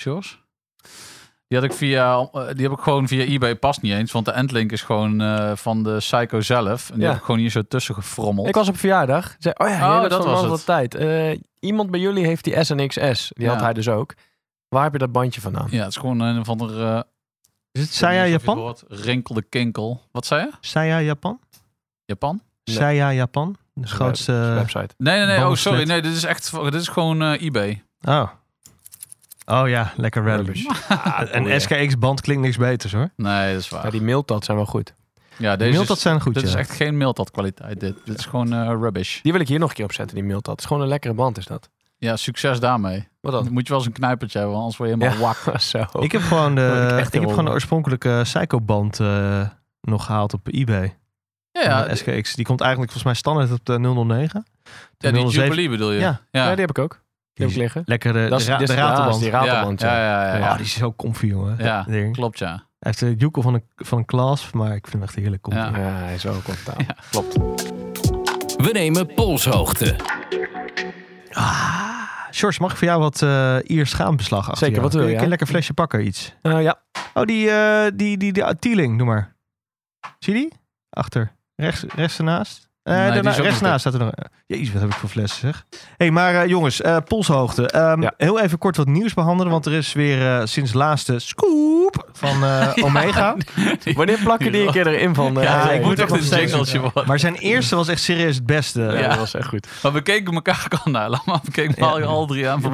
[0.00, 0.42] Sjors?
[1.48, 4.24] Die had ik via, eh, die heb ik gewoon via eBay past niet eens, want
[4.24, 6.88] de endlink is gewoon eh, van de Psycho zelf.
[6.88, 7.08] En die Ja.
[7.10, 8.48] heb ik gewoon hier zo tussen gefrommeld.
[8.48, 9.36] Ik was op verjaardag.
[9.38, 10.64] Zei, oh ja, Oh, dat was het.
[10.64, 10.94] tijd.
[10.94, 13.30] Eh, iemand bij jullie heeft die SNXS.
[13.34, 14.14] Die had hij dus ook.
[14.68, 15.66] Waar heb je dat bandje vandaan?
[15.70, 16.64] Ja, het is gewoon een van de.
[16.64, 17.00] eh,
[17.72, 18.76] Is het Saya Japan?
[18.88, 20.02] Rinkelde kinkel.
[20.12, 20.50] Wat zei je?
[20.60, 21.40] Saya Japan?
[22.04, 22.40] Japan?
[22.64, 22.76] Nee.
[22.76, 23.56] Saya Japan?
[23.74, 24.32] De grootste...
[24.32, 24.94] website.
[24.96, 25.46] Nee, nee, nee.
[25.46, 25.82] Oh, sorry.
[25.86, 26.52] Nee, dit is echt.
[26.62, 27.82] Dit is gewoon eBay.
[28.02, 28.28] Oh.
[29.50, 30.22] Oh ja, lekker.
[30.22, 30.64] Rubbish.
[31.32, 33.10] Een SKX-band klinkt niks beters hoor.
[33.16, 33.84] Nee, dat is waar.
[33.84, 34.94] Ja, die mailtat zijn wel goed.
[35.36, 36.48] Ja, deze Miltat is, zijn goed, dit ja.
[36.48, 37.80] is echt geen Miltat kwaliteit.
[37.80, 39.20] Dit, dit is gewoon eh, rubbish.
[39.22, 40.50] Die wil ik hier nog een keer opzetten, die mailtat.
[40.50, 41.68] Het is gewoon een lekkere band, is dat.
[41.98, 43.08] Ja, succes daarmee.
[43.20, 43.52] Wat Dan dan?
[43.52, 45.60] moet je wel eens een knijpertje hebben, anders word je helemaal wak.
[45.60, 45.84] Zo.
[46.00, 49.46] Ik heb gewoon de, ik heb gewoon de oorspronkelijke Psycho-band eh,
[49.80, 50.96] nog gehaald op eBay.
[51.52, 52.34] Ja, Ja, ja, SKX.
[52.34, 54.46] Die komt eigenlijk volgens mij standaard op de 009.
[54.96, 55.44] De ja die 007.
[55.44, 56.00] Jubilee bedoel je?
[56.00, 56.20] Ja.
[56.30, 56.50] Ja, ja.
[56.50, 57.00] die heb ik ook.
[57.38, 57.82] Die heb ik liggen.
[57.84, 59.18] Lekker de, Dat is, de, ratelband.
[59.20, 59.80] die Ja, ratelband.
[59.80, 60.50] ja, ja, ja, ja.
[60.50, 61.56] Oh, die is zo comfy, jongen.
[61.58, 62.48] Ja, Dat klopt ja.
[62.48, 65.42] Hij heeft de joekel van een, van een klas, maar ik vind hem echt heerlijk
[65.42, 65.58] comfy.
[65.58, 65.78] Ja.
[65.78, 66.84] Ja, hij is wel comfortabel.
[66.88, 66.96] Ja.
[67.10, 67.34] Klopt.
[68.56, 69.96] We nemen polshoogte.
[71.32, 72.02] Ah,
[72.32, 75.16] Sjors, mag ik voor jou wat eh Iers schaambeslag achter Zeker, wat wil je, Kun
[75.16, 75.28] je ja?
[75.28, 76.34] lekker flesje pakken, iets?
[76.42, 76.80] Eh, ja.
[77.14, 79.36] Oh, die, eh die, die, die, Tieling, doe maar.
[80.18, 80.52] Zie je die?
[80.90, 81.32] Achter.
[81.56, 82.67] Rechts, rechts ernaast.
[82.88, 84.10] Eh Nee, daarna, rechts naast staat er nog.
[84.46, 85.64] Jezus, wat heb ik voor flessen zeg.
[85.96, 87.68] hey, maar eh, jongens, eh, polshoogte.
[87.68, 88.12] Ehm, Ja.
[88.16, 91.77] Heel even kort wat nieuws behandelen, want er is weer sinds laatste scoop
[92.18, 93.36] van eh, Omega.
[93.94, 95.36] Wanneer plakken die een keer erin van?
[95.38, 97.06] eh, Ja, ik moet echt nog een steeds- jingletje worden.
[97.06, 98.80] Maar zijn eerste was echt serieus het beste.
[98.80, 99.08] Ja, Ja.
[99.08, 99.66] dat was echt goed.
[99.82, 101.40] Maar we keken elkaar kan nou, laat maar.
[101.42, 102.04] We keken al, Ja.
[102.04, 102.60] al drie aan.
[102.60, 102.70] Van,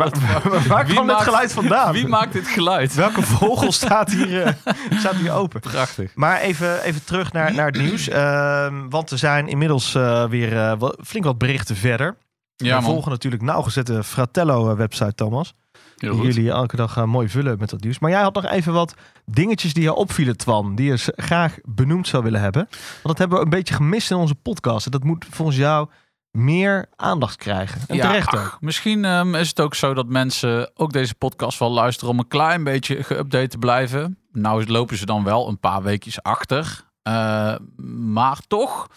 [0.69, 1.93] Waar, kwam dit geluid vandaan?
[1.93, 2.95] Wie maakt dit geluid?
[2.95, 4.53] Welke vogel staat hier, eh,
[5.01, 5.61] staat hier open?
[5.61, 6.11] Prachtig.
[6.15, 8.09] Maar even, even terug naar, naar het nieuws.
[8.09, 10.73] Ehm, want er zijn inmiddels eh, weer eh,
[11.05, 12.17] flink wat berichten verder.
[12.57, 12.93] Ja, we man.
[12.93, 15.55] volgen natuurlijk nauwgezet de Fratello-website, Thomas.
[16.13, 17.99] Die jullie elke dag eh, mooi vullen met dat nieuws.
[17.99, 20.75] Maar jij had nog even wat dingetjes die je opvielen, Twan.
[20.75, 22.69] Die je graag benoemd zou willen hebben.
[22.71, 24.87] Want dat hebben we een beetje gemist in onze podcast.
[24.87, 25.89] En dat moet volgens jou
[26.31, 27.81] meer aandacht krijgen.
[27.87, 28.41] En terecht ook.
[28.41, 32.19] ach, misschien ehm, is het ook zo dat mensen ook deze podcast wel luisteren om
[32.19, 34.19] een klein beetje geüpdate te blijven.
[34.33, 36.85] Nou lopen ze dan wel een paar weekjes achter.
[37.03, 37.55] Eh,
[37.87, 38.89] maar toch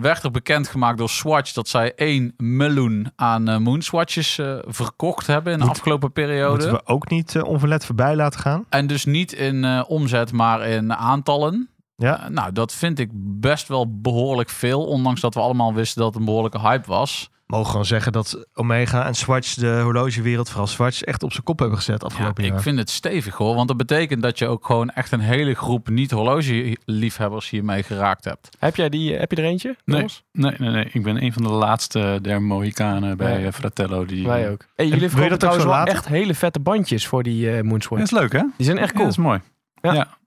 [0.00, 5.52] werd er bekendgemaakt door Swatch dat zij 1 miljoen aan eh, Moonswatches eh, verkocht hebben
[5.52, 6.50] in de Moet- afgelopen periode.
[6.50, 8.64] Moeten we ook niet eh, onverlet voorbij laten gaan.
[8.68, 11.68] En dus niet in omzet, maar in aantallen.
[11.96, 12.28] Ja.
[12.28, 13.10] Nou, dat vind ik
[13.40, 14.84] best wel behoorlijk veel.
[14.86, 17.30] Ondanks dat we allemaal wisten dat het een behoorlijke hype was.
[17.50, 21.58] Mogen gewoon zeggen dat Omega en Swatch de horlogewereld, vooral Swatch, echt op zijn kop
[21.58, 22.60] hebben gezet Ja, afgelopen ik jaar.
[22.62, 23.54] vind het stevig hoor.
[23.54, 28.48] Want dat betekent dat je ook gewoon echt een hele groep niet-horlogeliefhebbers hiermee geraakt hebt.
[28.58, 29.76] Heb jij die, heb je er eentje?
[29.84, 30.06] Nee.
[30.32, 30.88] Nee, nee, nee.
[30.92, 33.46] Ik ben een van de laatste der Mohikanen bij Ja.
[33.46, 34.04] eh, Fratello.
[34.04, 34.60] Die, Wij ook.
[34.60, 37.22] Hey, wil jullie je verkopen dat ook trouwens zo wel echt hele vette bandjes voor
[37.22, 38.04] die eh Moonswatch.
[38.10, 38.48] Dat is leuk, hè?
[38.56, 39.04] Die zijn echt Ja, cool.
[39.04, 39.40] dat is mooi.
[39.80, 39.92] Ja.
[39.92, 40.18] Ja.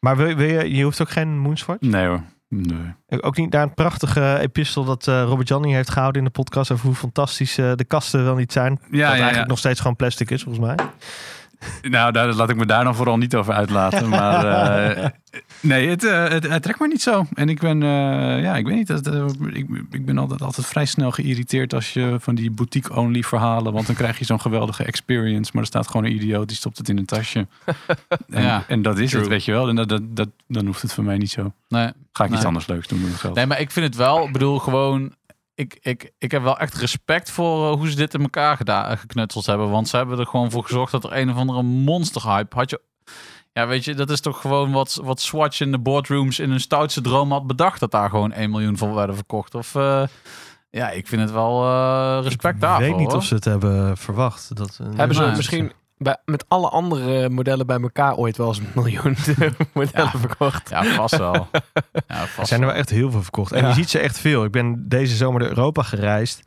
[0.00, 1.80] Maar wil, wil je, je hoeft ook geen Moonswatch?
[1.80, 2.22] Nee hoor.
[2.48, 2.94] Nee.
[3.20, 6.70] Ook niet naar een prachtige epistel dat eh, Robert Janny heeft gehouden in de podcast
[6.70, 8.80] over hoe fantastisch eh, de kasten wel niet zijn.
[8.80, 9.46] dat Ja, ja, eigenlijk ja.
[9.46, 10.76] nog steeds gewoon plastic is, volgens mij.
[11.82, 14.08] Nou, daar laat ik me daar dan vooral niet over uitlaten.
[14.08, 14.44] Maar
[14.90, 15.06] eh,
[15.60, 17.26] nee, het, eh, het, het trekt me niet zo.
[17.34, 18.86] En ik ben, eh, ja, ik weet niet.
[18.86, 23.72] Dat, ik, ik ben altijd, altijd vrij snel geïrriteerd als je van die boutique-only verhalen.
[23.72, 25.50] Want dan krijg je zo'n geweldige experience.
[25.54, 27.46] Maar er staat gewoon een idioot die stopt het in een tasje.
[28.28, 29.20] En, Ja, en dat is true.
[29.20, 29.68] het, weet je wel.
[29.68, 31.52] En dat, dat, dat, dan hoeft het voor mij niet zo.
[31.68, 33.34] Nee, Ga ik iets anders leuks doen met geld.
[33.34, 35.12] nee maar ik vind het wel, ik bedoel gewoon...
[35.58, 38.98] Ik, ik, ik heb wel echt respect voor eh, hoe ze dit in elkaar gedaan,
[38.98, 39.70] geknutseld hebben.
[39.70, 42.80] Want ze hebben er gewoon voor gezorgd dat er een of andere monsterhype had je.
[43.52, 46.60] Ja, weet je, dat is toch gewoon wat, wat Swatch in de boardrooms in hun
[46.60, 47.80] stoutste droom had bedacht.
[47.80, 49.54] Dat daar gewoon 1 miljoen voor werden verkocht.
[49.54, 50.02] Of, eh,
[50.70, 52.88] Ja, ik vind het wel eh, respect ik daarvoor.
[52.88, 53.16] weet niet hoor.
[53.16, 54.56] of ze het hebben verwacht.
[54.56, 55.36] Dat, Hebben ze Nee.
[55.36, 59.16] misschien bij, met alle andere modellen bij elkaar ooit wel eens een miljoen
[59.74, 60.18] modellen Ja.
[60.18, 60.70] verkocht?
[60.70, 61.48] Ja, vast wel.
[62.06, 62.76] Ja, Er vast zijn er wel.
[62.76, 63.52] echt heel veel verkocht.
[63.52, 63.68] En Ja.
[63.68, 64.44] je ziet ze echt veel.
[64.44, 66.42] Ik ben deze zomer door Europa gereisd.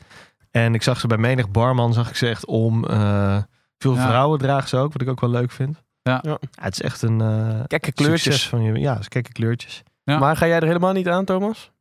[0.52, 2.86] En ik zag ze bij menig barman, zag ik ze echt om.
[2.86, 3.38] eh,
[3.78, 4.08] veel Ja.
[4.08, 5.82] vrouwen dragen ze ook, wat ik ook wel leuk vind.
[6.02, 6.20] Ja.
[6.22, 6.38] Ja.
[6.56, 7.20] het is echt een
[7.68, 8.48] succes kleurtjes.
[8.48, 8.80] van je.
[8.80, 9.84] Ja, gekke kleurtjes.
[10.04, 10.20] Ja.
[10.20, 11.72] Maar ga jij er helemaal niet aan, Thomas?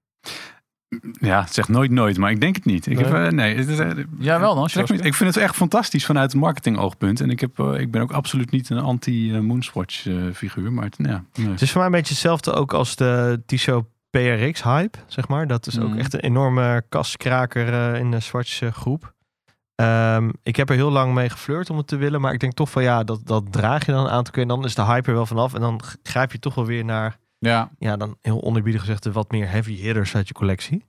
[1.20, 2.86] Ja, zeg nooit nooit, maar ik denk het niet.
[2.86, 3.04] Ik Nee?
[3.04, 4.64] heb, eh, nee, het eh, Jij wel dan,
[5.00, 7.20] ik vind het echt fantastisch vanuit het marketingoogpunt.
[7.20, 10.72] En ik, heb, eh, ik ben ook absoluut niet een anti-Moonswatch figuur.
[10.72, 11.48] Maar het, ja, nee.
[11.48, 15.46] Het is voor mij een beetje hetzelfde ook als de Tissot PRX hype, zeg maar.
[15.46, 15.98] Dat is ook Mhm.
[15.98, 19.12] echt een enorme kaskraker in de Swatch groep.
[19.74, 22.52] Ehm, ik heb er heel lang mee geflirt om het te willen, maar ik denk
[22.52, 24.84] toch van ja, dat, dat draag je dan een aantal keer en dan is de
[24.84, 27.70] hype er wel vanaf en dan grijp je toch wel weer naar, Ja.
[27.78, 30.84] ja, dan heel onerbiedig gezegd, de wat meer heavy hitters uit je collectie.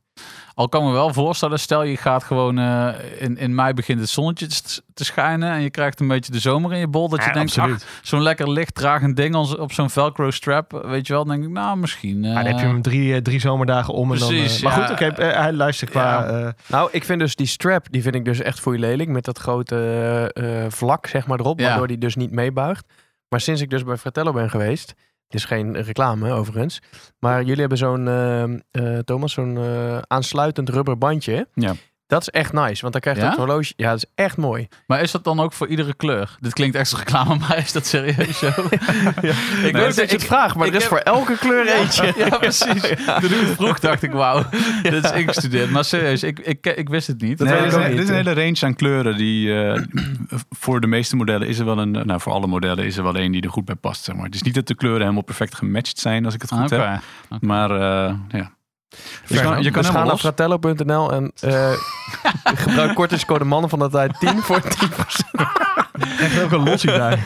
[0.53, 2.87] Al kan me wel voorstellen, stel je gaat gewoon eh,
[3.19, 4.47] in, in mei begint het zonnetje
[4.93, 7.09] te, schijnen en je krijgt een beetje de zomer in je bol.
[7.09, 11.07] Dat je Ja, denkt, ach, zo'n lekker lichtdragend ding als, op zo'n velcro strap, weet
[11.07, 12.23] je wel, dan denk ik, nou misschien.
[12.25, 14.29] eh, Maar dan heb je hem drie, eh, drie zomerdagen om en dan...
[14.33, 14.85] Eh, maar ja.
[14.85, 16.03] goed, oké, eh, hij luistert qua...
[16.19, 16.25] Ja.
[16.45, 19.09] eh, Nou, ik vind dus die strap, die vind ik dus echt voor je lelijk.
[19.09, 19.75] Met dat grote
[20.33, 21.59] eh, eh, vlak, zeg maar, erop.
[21.59, 21.67] Ja.
[21.67, 22.85] Waardoor die dus niet meebuigt.
[23.29, 24.93] Maar sinds ik dus bij Fratello ben geweest.
[25.31, 26.81] Het is geen reclame, overigens.
[27.19, 31.47] Maar jullie hebben zo'n, eh, eh, Thomas, zo'n eh, aansluitend rubber bandje.
[31.53, 31.73] Ja.
[32.11, 33.29] Dat is echt nice, want dan krijg je Ja?
[33.29, 33.73] het horloge.
[33.75, 34.67] Ja, dat is echt mooi.
[34.87, 36.37] Maar is dat dan ook voor iedere kleur?
[36.39, 38.47] Dit klinkt extra reclame, maar is dat serieus zo?
[39.67, 42.13] Ik weet dat je het vraagt, maar ik er is heb- voor elke kleur eentje.
[42.17, 42.81] Ja, precies.
[43.21, 44.43] Toen ik het vroeg, dacht ik, wauw,
[44.81, 45.69] dit is ingestudeerd.
[45.71, 47.37] Maar serieus, ik, ik, ik wist het niet.
[47.37, 49.81] Dat Nee, er ik is, een- niet, is een hele range aan kleuren die eh,
[50.49, 53.17] voor de meeste modellen is er wel een, nou voor alle modellen is er wel
[53.17, 54.03] een die er goed bij past.
[54.03, 54.25] Zeg maar.
[54.25, 56.99] Het is niet dat de kleuren helemaal perfect gematcht zijn als ik het goed heb.
[57.39, 58.51] Maar eh, ja.
[59.27, 61.71] Je kan, je kan ga helemaal naar fratello.nl en eh,
[62.63, 64.65] gebruik kortingscode mannen van de tijd 10 voor 10%
[66.19, 67.19] echt ook een lossie bij.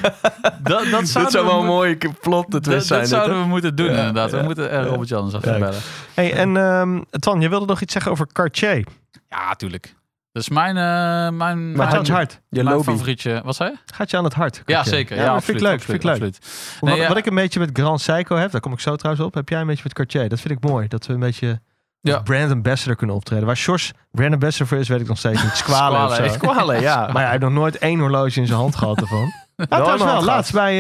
[0.60, 3.00] Dat, dat zou we wel een mo- mooie plot de Dat, twist zijn.
[3.00, 3.44] dat dit, zouden hè?
[3.44, 4.32] we moeten doen, Ja, inderdaad.
[4.32, 5.60] We moeten eh, Robert Jan eens even Ja.
[5.60, 5.80] bellen.
[6.14, 8.84] Hey, en ehm Twan, je wilde nog iets zeggen over Cartier.
[9.30, 9.96] Ja, tuurlijk.
[10.36, 12.42] Dat is mijn, eh mijn, Maar gaat je mijn, hart?
[12.50, 12.92] Je mijn lobby.
[12.92, 13.42] favorietje.
[13.46, 13.78] Wat zei je?
[13.94, 14.62] Gaat je aan het hart?
[14.66, 15.16] Ja, zeker.
[15.16, 15.74] Ja, Ja, dat vind ik leuk.
[15.74, 16.32] absoluut, vind ik leuk.
[16.32, 16.78] absoluut.
[16.80, 17.08] Wat, Nee, ja.
[17.08, 19.34] wat ik een beetje met Grand Psycho heb, daar kom ik zo trouwens op.
[19.34, 20.30] Heb jij een beetje met Cartier?
[20.30, 20.88] Dat vind ik mooi.
[20.88, 22.20] Dat we een beetje als Ja.
[22.20, 23.46] brand ambassador kunnen optreden.
[23.46, 25.52] Waar Sjors brand ambassador voor is, weet ik nog steeds niet.
[25.56, 26.36] Squale of Squale, zo.
[26.36, 26.98] Squale, ja.
[27.06, 29.32] Maar ja, hij heeft nog nooit één horloge in zijn hand gehad ervan.
[29.70, 30.24] Trouwens wel.
[30.24, 30.74] Laatst bij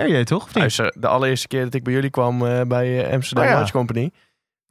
[0.00, 0.40] eh RJ, toch?
[0.42, 0.56] Of niet?
[0.56, 3.58] Luister, de allereerste keer dat ik bij jullie kwam eh, bij eh, Amsterdam Oh ja.
[3.58, 4.10] Watch Company.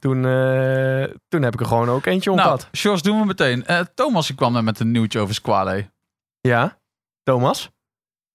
[0.02, 2.70] Toen, eh, toen heb ik er gewoon ook eentje om Nou, gehad.
[2.76, 3.66] Sjors, doen we meteen.
[3.66, 5.92] Eh, Thomas die kwam net met een nieuwtje over Squale.
[6.40, 6.78] Ja,
[7.24, 7.70] Thomas?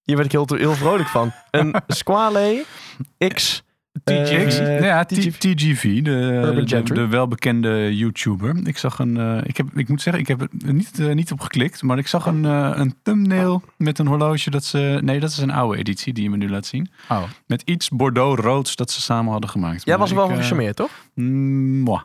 [0.03, 1.31] Hier werd ik heel, heel vrolijk van.
[1.51, 2.65] Een Squale
[3.33, 3.63] X.
[4.03, 4.59] TGV.
[4.59, 5.37] eh, ja, TGV.
[5.37, 8.55] TGV, de, de, welbekende YouTuber.
[8.63, 11.31] Ik zag een, eh, ik, heb, ik moet zeggen, ik heb er niet, eh, niet
[11.31, 12.43] op geklikt, maar ik zag een,
[12.79, 16.29] een thumbnail met een horloge dat ze, nee, dat is een oude editie die je
[16.29, 16.89] me nu laat zien.
[17.09, 17.23] Oh.
[17.47, 19.83] Met iets Bordeaux roods dat ze samen hadden gemaakt.
[19.85, 20.91] Jij Maar was er wel ik, van eh, gecharmeerd, toch?
[21.13, 22.01] mm, moi.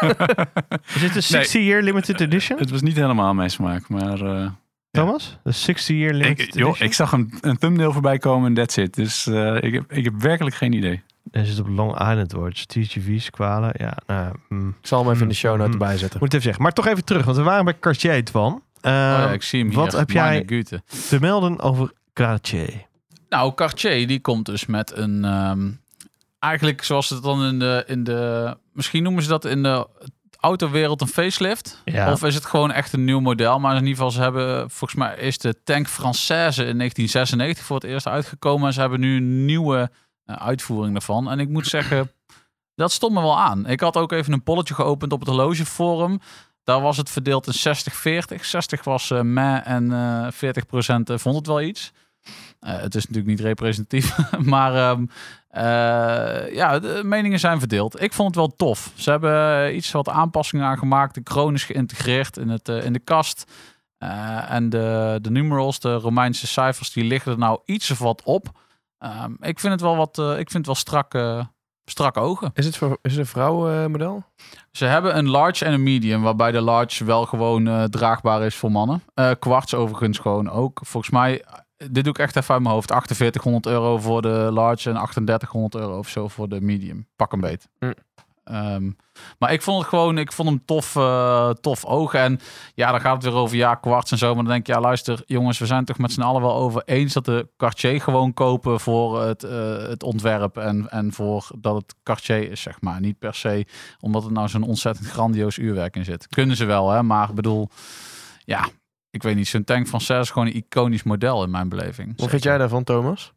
[0.94, 2.58] Is dit een 60 year limited edition?
[2.58, 4.50] Het was niet helemaal mijn smaak, maar eh,
[4.90, 5.38] Thomas?
[5.42, 8.76] De 60 year limited ik, joh, ik zag een, een thumbnail voorbij komen en that's
[8.76, 8.94] it.
[8.94, 11.02] Dus eh, ik, heb, ik heb werkelijk geen idee.
[11.30, 12.64] Er zit op Long Island Watch.
[12.64, 13.74] TGV, Squale.
[13.78, 14.68] Ja, nou, mm.
[14.80, 15.80] Ik zal hem even in de show notes Mm.
[15.80, 16.18] erbij zetten.
[16.20, 16.62] Moet het even zeggen.
[16.62, 18.52] Maar toch even terug, want we waren bij Cartier, Twan.
[18.52, 19.78] Oh Ehm, ja, ik zie hem hier.
[19.78, 20.82] wat heb jij- Güte.
[21.08, 22.86] te melden over Cartier?
[23.28, 25.24] Nou, Cartier die komt dus met een...
[25.24, 25.70] ehm,
[26.38, 28.56] eigenlijk zoals ze het dan in de, in de...
[28.72, 29.86] Misschien noemen ze dat in de
[30.40, 31.82] autowereld een facelift.
[31.84, 32.12] Ja.
[32.12, 33.58] Of is het gewoon echt een nieuw model?
[33.58, 34.70] Maar in ieder geval, ze hebben...
[34.70, 38.66] Volgens mij is de Tank Française in 1996 voor het eerst uitgekomen.
[38.66, 39.90] En ze hebben nu een nieuwe
[40.24, 41.30] eh, uitvoering daarvan.
[41.30, 42.12] En ik moet zeggen,
[42.74, 43.66] dat stond me wel aan.
[43.66, 46.20] Ik had ook even een polletje geopend op het horlogeforum.
[46.64, 47.76] Daar was het verdeeld in
[48.36, 48.40] 60-40.
[48.40, 51.92] 60 was eh meh en eh 40% vond het wel iets.
[52.60, 54.16] Eh, het is natuurlijk niet representatief,
[54.52, 55.06] maar ehm,
[55.48, 58.02] eh, ja, de meningen zijn verdeeld.
[58.02, 58.92] Ik vond het wel tof.
[58.94, 61.14] Ze hebben iets wat aanpassingen aan gemaakt.
[61.14, 63.52] De kroon is geïntegreerd in, het, eh, in de kast.
[64.48, 68.48] En de, de numerals, de Romeinse cijfers, die liggen er nou iets of wat op.
[68.98, 71.18] Ehm, ik vind het wel wat, ik vind het wel strak,
[71.84, 72.50] strak ogen.
[72.54, 74.24] Is het, voor, is het een vrouwenmodel?
[74.72, 78.72] Ze hebben een large en een medium, waarbij de large wel gewoon draagbaar is voor
[78.72, 79.02] mannen.
[79.38, 80.80] Kwarts overigens gewoon ook.
[80.82, 81.44] Volgens mij,
[81.90, 85.74] dit doe ik echt even uit mijn hoofd, 4800 euro voor de large en 3800
[85.74, 87.06] euro of zo voor de medium.
[87.16, 87.68] Pak een beet.
[87.78, 87.92] Hm.
[88.44, 88.90] Ehm,
[89.38, 92.20] maar ik vond het gewoon, ik vond hem tof, eh, tof ogen.
[92.20, 92.40] En
[92.74, 94.34] ja, dan gaat het weer over ja, kwarts en zo.
[94.34, 96.82] Maar dan denk je, ja, luister, jongens, we zijn toch met z'n allen wel over
[96.84, 101.74] eens dat de Cartier gewoon kopen voor het, eh, het ontwerp en, en voor dat
[101.74, 103.00] het Cartier is, zeg maar.
[103.00, 103.66] Niet per se
[104.00, 106.28] omdat het nou zo'n ontzettend grandioos uurwerk in zit.
[106.28, 107.02] Kunnen ze wel, hè?
[107.02, 107.68] Maar ik bedoel,
[108.44, 108.68] ja,
[109.10, 112.12] ik weet niet, zo'n tank van Cess is gewoon een iconisch model in mijn beleving.
[112.16, 113.32] Wat vind jij daarvan, Thomas?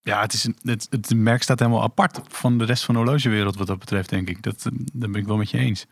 [0.00, 3.00] Ja, het, is een, het, het merk staat helemaal apart van de rest van de
[3.00, 4.42] horlogewereld wat dat betreft, denk ik.
[4.42, 5.86] Dat, eh, dat ben ik wel met je eens.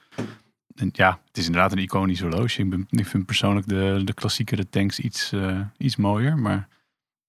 [0.74, 2.62] En ja, het is inderdaad een iconisch horloge.
[2.62, 6.68] Ik, ben, ik vind persoonlijk de, de klassiekere tanks iets, eh, iets mooier, maar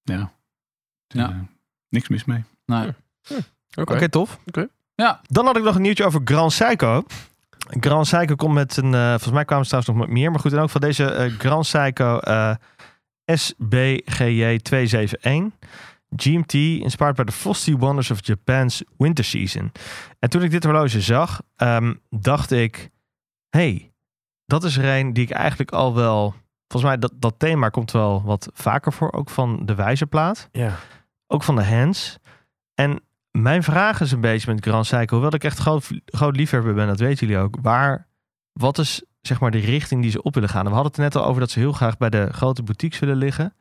[0.01, 0.33] ja,
[1.07, 1.29] Ja.
[1.29, 1.39] Eh,
[1.89, 2.43] niks mis mee.
[2.65, 2.91] Nee.
[3.75, 4.39] Oké, tof.
[4.95, 7.05] Ja, Dan had ik nog een nieuwtje over Grand Seiko.
[7.69, 10.39] Grand Seiko komt met een, eh, volgens mij kwamen ze trouwens nog met meer, maar
[10.39, 12.19] goed, en ook van deze eh, Grand Seiko
[13.25, 15.51] SBGJ 271.
[16.15, 19.71] GMT, inspired by the frosty wonders of Japan's winter season.
[20.19, 22.89] En toen ik dit horloge zag, ehm, dacht ik,
[23.49, 23.91] hey,
[24.45, 26.33] dat is er een die ik eigenlijk al wel,
[26.67, 30.75] volgens mij dat, dat thema komt wel wat vaker voor, ook van de wijzerplaat Ja.
[31.27, 32.17] ook van de hands.
[32.73, 33.01] En
[33.37, 36.87] mijn vraag is een beetje met Grand Seiko, hoewel ik echt groot, groot liefhebber ben,
[36.87, 37.55] dat weten jullie ook.
[37.61, 38.07] Waar,
[38.53, 40.63] wat is zeg maar de richting die ze op willen gaan?
[40.63, 42.99] En we hadden het net al over dat ze heel graag bij de grote boutiques
[42.99, 43.53] willen liggen.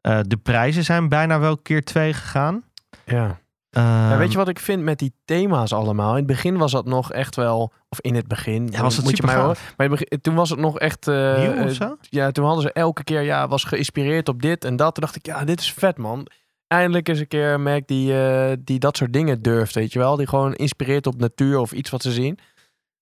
[0.00, 2.62] Eh, de prijzen zijn bijna wel keer twee gegaan.
[3.04, 3.40] Ja.
[3.70, 6.10] Ehm, Ja, weet je wat ik vind met die thema's allemaal?
[6.10, 9.04] In het begin was dat nog echt wel, of in het begin, Ja, was het
[9.04, 9.56] moet je mij horen.
[9.76, 11.08] Maar begin- toen was het nog echt.
[11.08, 11.96] eh, Nieuw of eh, zo?
[12.00, 14.94] Ja, toen hadden ze elke keer, ja, was geïnspireerd op dit en dat.
[14.94, 16.26] Toen dacht ik, ja, dit is vet, man.
[16.70, 19.98] Eindelijk is een keer een merk die, eh, die dat soort dingen durft, weet je
[19.98, 20.16] wel.
[20.16, 22.38] Die gewoon inspireert op natuur of iets wat ze zien.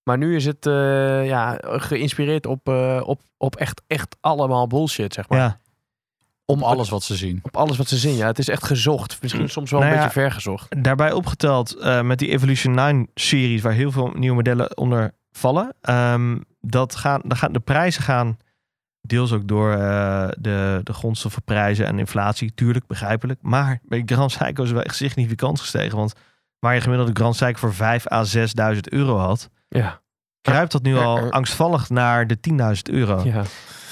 [0.02, 5.14] Maar nu is het eh, ja, geïnspireerd op, eh, op, op echt, echt allemaal bullshit,
[5.14, 5.38] zeg maar.
[5.38, 5.60] Ja,
[6.44, 7.40] op alles wat ze zien.
[7.42, 8.14] Op alles wat ze zien.
[8.16, 9.22] Ja, het is echt gezocht.
[9.22, 10.82] Misschien soms wel Nou een ja, beetje vergezocht.
[10.84, 15.74] daarbij opgeteld eh, met die Evolution 9 series, waar heel veel nieuwe modellen onder vallen.
[15.80, 18.36] ehm, dat gaan, dan gaan, de prijzen gaan
[19.08, 23.38] deels ook door eh, de, de grondstoffenprijzen en inflatie, tuurlijk, begrijpelijk.
[23.42, 25.96] Maar bij Grand Seiko is wel echt significant gestegen.
[25.98, 26.12] Want
[26.58, 28.24] waar je gemiddeld een Grand Seiko voor 5 à
[28.74, 30.00] 6.000 euro had, Ja.
[30.40, 33.22] kruipt dat nu al angstvallig naar de 10.000 euro.
[33.24, 33.42] ja.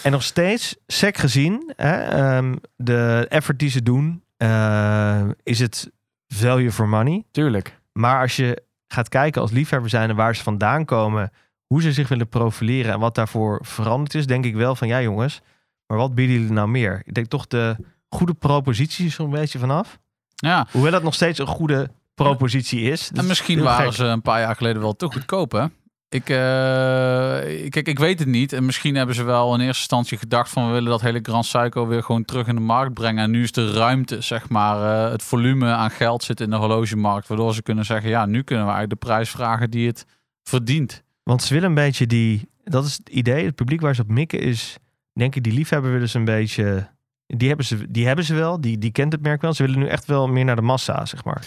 [0.02, 5.90] En nog steeds, sec gezien, hè, ehm, de effort die ze doen, eh, is het
[6.26, 7.24] value for money.
[7.31, 7.81] Tuurlijk.
[7.92, 11.31] Maar als je gaat kijken als liefhebber zijn en waar ze vandaan komen,
[11.66, 15.02] hoe ze zich willen profileren en wat daarvoor veranderd is, denk ik wel van ja
[15.02, 15.40] jongens,
[15.87, 17.02] maar wat bieden jullie nou meer?
[17.05, 17.76] Ik denk toch de
[18.09, 19.98] goede propositie een beetje vanaf.
[20.35, 23.09] Ja, Hoewel het nog steeds een goede propositie is.
[23.09, 23.94] Dat en is misschien waren gek.
[23.94, 25.64] ze een paar jaar geleden wel te goedkoop, hè?
[26.09, 26.37] Ik, eh,
[27.68, 28.52] kijk, ik weet het niet.
[28.52, 30.66] En misschien hebben ze wel in eerste instantie gedacht van...
[30.66, 33.22] we willen dat hele Grand Psycho weer gewoon terug in de markt brengen.
[33.22, 36.57] En nu is de ruimte, zeg maar, eh, het volume aan geld zit in de
[36.57, 37.29] horlogemarkt.
[37.29, 40.07] Waardoor ze kunnen zeggen, ja, nu kunnen we eigenlijk de prijs vragen die het
[40.42, 41.02] verdient.
[41.27, 44.09] Want ze willen een beetje die, dat is het idee, het publiek waar ze op
[44.09, 44.77] mikken is,
[45.12, 46.89] denk ik, die liefhebber willen ze een beetje,
[47.27, 49.53] die hebben ze, die hebben ze wel, die, die kent het merk wel.
[49.53, 51.47] Ze willen nu echt wel meer naar de massa, zeg maar.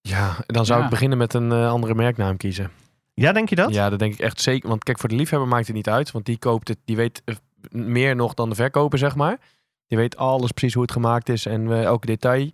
[0.00, 0.84] Ja, dan zou Ja.
[0.84, 2.70] ik beginnen met een eh, andere merknaam kiezen.
[3.14, 3.74] Ja, denk je dat?
[3.74, 4.68] Ja, dat denk ik echt zeker.
[4.68, 6.10] Want kijk, voor de liefhebber maakt het niet uit.
[6.10, 7.34] Want die koopt het, die weet eh,
[7.70, 9.38] meer nog dan de verkoper, zeg maar.
[9.86, 12.50] Die weet alles precies hoe het gemaakt is en eh, elke detail.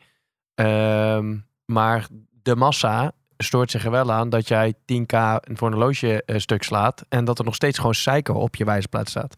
[0.54, 2.06] Ehm, maar
[2.42, 5.14] de massa stoort zich er wel aan dat jij 10k
[5.54, 7.04] voor een horloge eh, stuk slaat.
[7.08, 9.36] En dat er nog steeds gewoon Seiko op je wijzerplaat staat.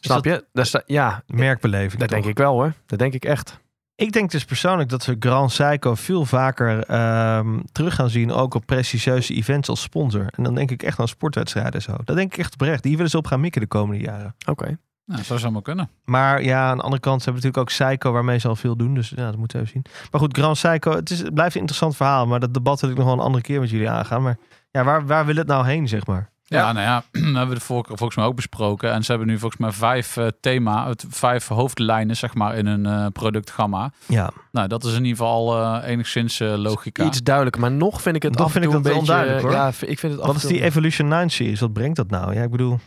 [0.00, 0.62] Snap dat- je?
[0.64, 1.90] Sta, ja, Merkbeleving.
[2.00, 2.18] dat toch?
[2.18, 2.72] denk ik wel hoor.
[2.86, 3.60] Dat denk ik echt.
[3.94, 8.54] Ik denk dus persoonlijk dat we Grand Seiko veel vaker ehm, terug gaan zien, ook
[8.54, 10.26] op prestigieuze events als sponsor.
[10.36, 11.96] En dan denk ik echt aan sportwedstrijden en zo.
[12.04, 12.82] Dat denk ik echt oprecht.
[12.82, 14.34] Die willen ze op gaan mikken de komende jaren.
[14.46, 14.78] Oké.
[15.08, 15.90] Nou, dat zou maar kunnen.
[16.04, 18.76] Maar ja, aan de andere kant ze hebben natuurlijk ook Seiko waarmee ze al veel
[18.76, 18.94] doen.
[18.94, 19.92] Dus ja, dat moeten we even zien.
[20.10, 22.26] Maar goed, Grand Seiko, het, is, het blijft een interessant verhaal.
[22.26, 24.22] Maar dat debat wil ik nog wel een andere keer met jullie aangaan.
[24.22, 24.38] Maar
[24.70, 26.30] ja, waar, waar wil het nou heen, zeg maar?
[26.44, 28.92] Ja, nou ja, dat hebben we de vorige volgens mij ook besproken.
[28.92, 32.66] En ze hebben nu volgens mij vijf eh, thema, het, vijf hoofdlijnen zeg maar in
[32.66, 33.92] hun eh, productgamma.
[34.06, 37.04] Ja, Nou, dat is in ieder geval eh, enigszins eh, logica.
[37.04, 37.60] Iets duidelijker.
[37.60, 39.12] Maar nog vind ik het Nog af en vind toe ik een dat beetje...
[39.12, 39.64] onduidelijk, hoor.
[39.64, 41.60] Ja, ik vind het af wat is die Evolution 9 series?
[41.60, 42.34] Wat brengt dat nou?
[42.34, 42.78] Ja, ik bedoel,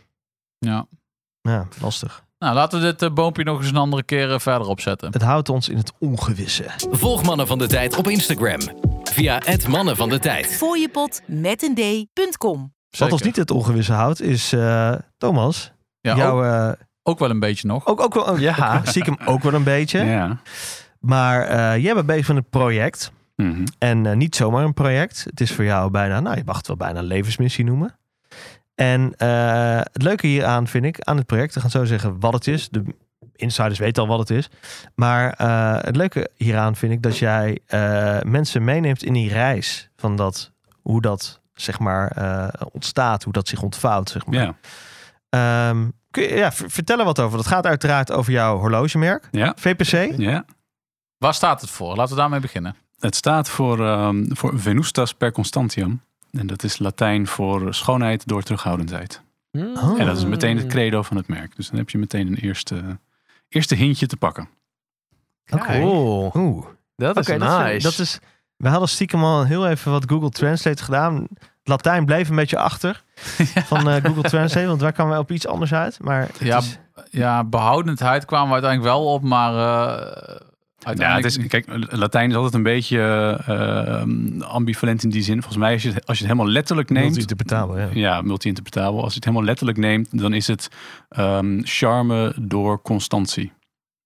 [0.59, 0.85] Ja.
[1.41, 2.23] Ja, lastig.
[2.39, 5.11] Nou, laten we dit eh, boompje nog eens een andere keer eh, verder opzetten.
[5.11, 6.65] Het houdt ons in het ongewisse.
[6.91, 8.59] Volg Mannen van de Tijd op Instagram.
[9.03, 10.47] Via het Mannen van de Tijd.
[10.47, 12.73] Fooiepot met een d.com.
[12.97, 15.71] Wat ons niet het ongewisse houdt, is eh, Thomas.
[16.01, 16.71] ja, jouw, ook, eh,
[17.03, 17.87] ook wel een beetje nog.
[17.87, 18.81] ook, ook wel, Ja.
[18.85, 19.99] stiekem ook wel een beetje.
[19.99, 20.41] Ja.
[20.99, 23.11] Maar eh, jij bent bezig met een project.
[23.35, 23.65] Mhm.
[23.77, 25.23] En niet zomaar een project.
[25.29, 27.95] Het is voor jou bijna, nou je mag het wel bijna een levensmissie noemen.
[28.81, 32.33] En eh, het leuke hieraan vind ik, aan het project, we gaan zo zeggen wat
[32.33, 32.69] het is.
[32.69, 32.83] De
[33.35, 34.49] insiders weten al wat het is.
[34.95, 39.89] Maar eh, het leuke hieraan vind ik dat jij eh, mensen meeneemt in die reis
[39.95, 44.09] van dat, hoe dat zeg maar eh, ontstaat, hoe dat zich ontvouwt.
[44.09, 44.41] Zeg maar.
[44.41, 44.55] Ja,
[45.29, 47.37] Ehm, kun je ja, v- vertellen wat over?
[47.37, 50.13] Dat gaat uiteraard over jouw horlogemerk, ja, VPC.
[50.17, 50.45] ja.
[51.17, 51.95] Waar staat het voor?
[51.95, 52.75] Laten we daarmee beginnen.
[52.99, 56.01] Het staat voor, ehm, voor Venustas per constantium.
[56.31, 59.21] En dat is Latijn voor schoonheid door terughoudendheid.
[59.51, 59.75] Hmm.
[59.77, 59.99] Oh.
[59.99, 61.55] En dat is meteen het credo van het merk.
[61.55, 62.99] Dus dan heb je meteen een eerste,
[63.49, 64.49] eerste hintje te pakken.
[65.49, 65.65] Oké.
[65.79, 66.31] Cool.
[66.35, 66.65] Oeh.
[66.95, 67.79] Dat is nice.
[67.89, 68.19] dat is.
[68.57, 71.27] We hadden stiekem al heel even wat Google Translate gedaan.
[71.63, 73.03] Latijn bleef een beetje achter
[73.71, 75.99] van eh, Google Translate, want daar kwamen we op iets anders uit.
[76.03, 76.77] Maar Ja, is-
[77.09, 79.53] Ja, behoudendheid kwamen we uiteindelijk wel op, maar
[80.95, 82.99] Ja, het is, kijk, Latijn is altijd een beetje
[83.45, 85.35] eh, ambivalent in die zin.
[85.35, 87.05] Volgens mij, als je, het- als je het helemaal letterlijk neemt.
[87.05, 87.89] multi-interpretabel, ja.
[87.93, 88.99] Ja, multi-interpretabel.
[89.01, 90.69] Als je het helemaal letterlijk neemt, dan is het
[91.09, 93.51] ehm, charme door constantie.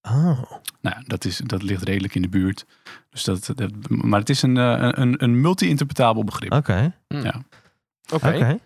[0.01, 0.41] Oh.
[0.81, 2.65] Nou, dat, is, dat ligt redelijk in de buurt.
[3.09, 6.51] Dus dat, dat, maar het is een, eh, een, een multi-interpretabel begrip.
[6.53, 6.93] Oké.
[7.07, 7.41] Ja.
[8.13, 8.27] Oké.
[8.27, 8.59] Oké.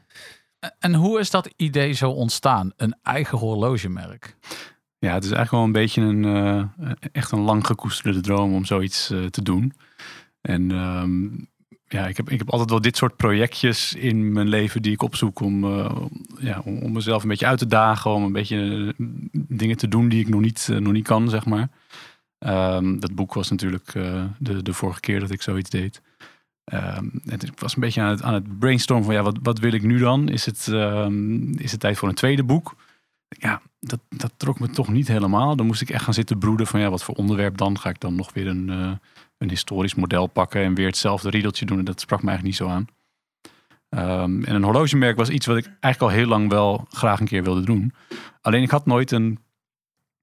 [0.80, 2.72] En hoe is dat idee zo ontstaan?
[2.78, 4.36] Een eigen horlogemerk?
[5.00, 8.66] Ja, het is eigenlijk wel een beetje een eh, echt een lang gekoesterde droom om
[8.66, 9.74] zoiets eh, te doen.
[10.42, 11.24] En ehm,
[11.88, 15.02] ja, ik heb, ik heb altijd wel dit soort projectjes in mijn leven die ik
[15.02, 15.96] opzoek om, eh,
[16.40, 18.94] ja, om, mezelf een beetje uit te dagen, om een beetje
[19.34, 21.70] dingen te doen die ik nog niet, nog niet kan, zeg maar.
[22.40, 23.92] Ehm, dat boek was natuurlijk
[24.38, 26.02] de, de vorige keer dat ik zoiets deed.
[26.64, 29.60] Ehm, en ik was een beetje aan het, aan het brainstormen van ja, wat, wat
[29.60, 30.30] wil ik nu dan?
[30.30, 30.68] Is het,
[31.58, 32.76] is het tijd voor een tweede boek?
[33.30, 35.56] Ja, dat, dat trok me toch niet helemaal.
[35.56, 37.80] Dan moest ik echt gaan zitten broeden van ja, wat voor onderwerp dan?
[37.80, 38.92] Ga ik dan nog weer een, eh,
[39.38, 41.80] een historisch model pakken en weer hetzelfde riedeltje doen?
[41.80, 42.88] En dat sprak me eigenlijk niet zo aan.
[43.90, 47.28] Ehm, en een horlogemerk was iets wat ik eigenlijk al heel lang wel graag een
[47.28, 47.94] keer wilde doen.
[48.42, 49.40] Alleen ik had nooit een,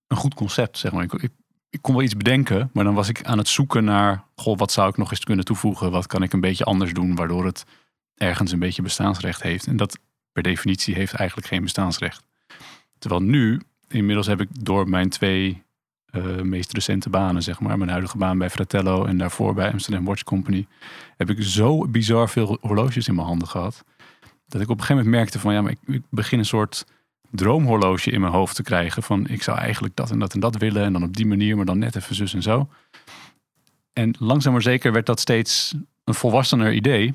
[0.06, 1.02] een goed concept, zeg maar.
[1.02, 1.32] Ik, ik,
[1.70, 4.24] ik kon wel iets bedenken, maar dan was ik aan het zoeken naar...
[4.34, 5.90] Goh, wat zou ik nog eens kunnen toevoegen?
[5.90, 7.64] Wat kan ik een beetje anders doen, waardoor het
[8.14, 9.66] ergens een beetje bestaansrecht heeft?
[9.66, 9.98] En dat
[10.32, 12.25] per definitie heeft eigenlijk geen bestaansrecht.
[13.06, 15.62] Terwijl nu, inmiddels heb ik door mijn twee
[16.06, 20.04] eh, meest recente banen, zeg maar, mijn huidige baan bij Fratello en daarvoor bij Amsterdam
[20.04, 20.66] Watch Company,
[21.16, 23.84] heb ik zo bizar veel horloges in mijn handen gehad.
[24.46, 26.84] Dat ik op een gegeven moment merkte van ja, maar ik, begin een soort
[27.30, 29.02] droomhorloge in mijn hoofd te krijgen.
[29.02, 30.84] Van ik zou eigenlijk dat en dat en dat willen.
[30.84, 32.68] En dan op die manier, maar dan net even zus en zo.
[33.92, 37.14] En langzaam maar zeker werd dat steeds een volwassener idee.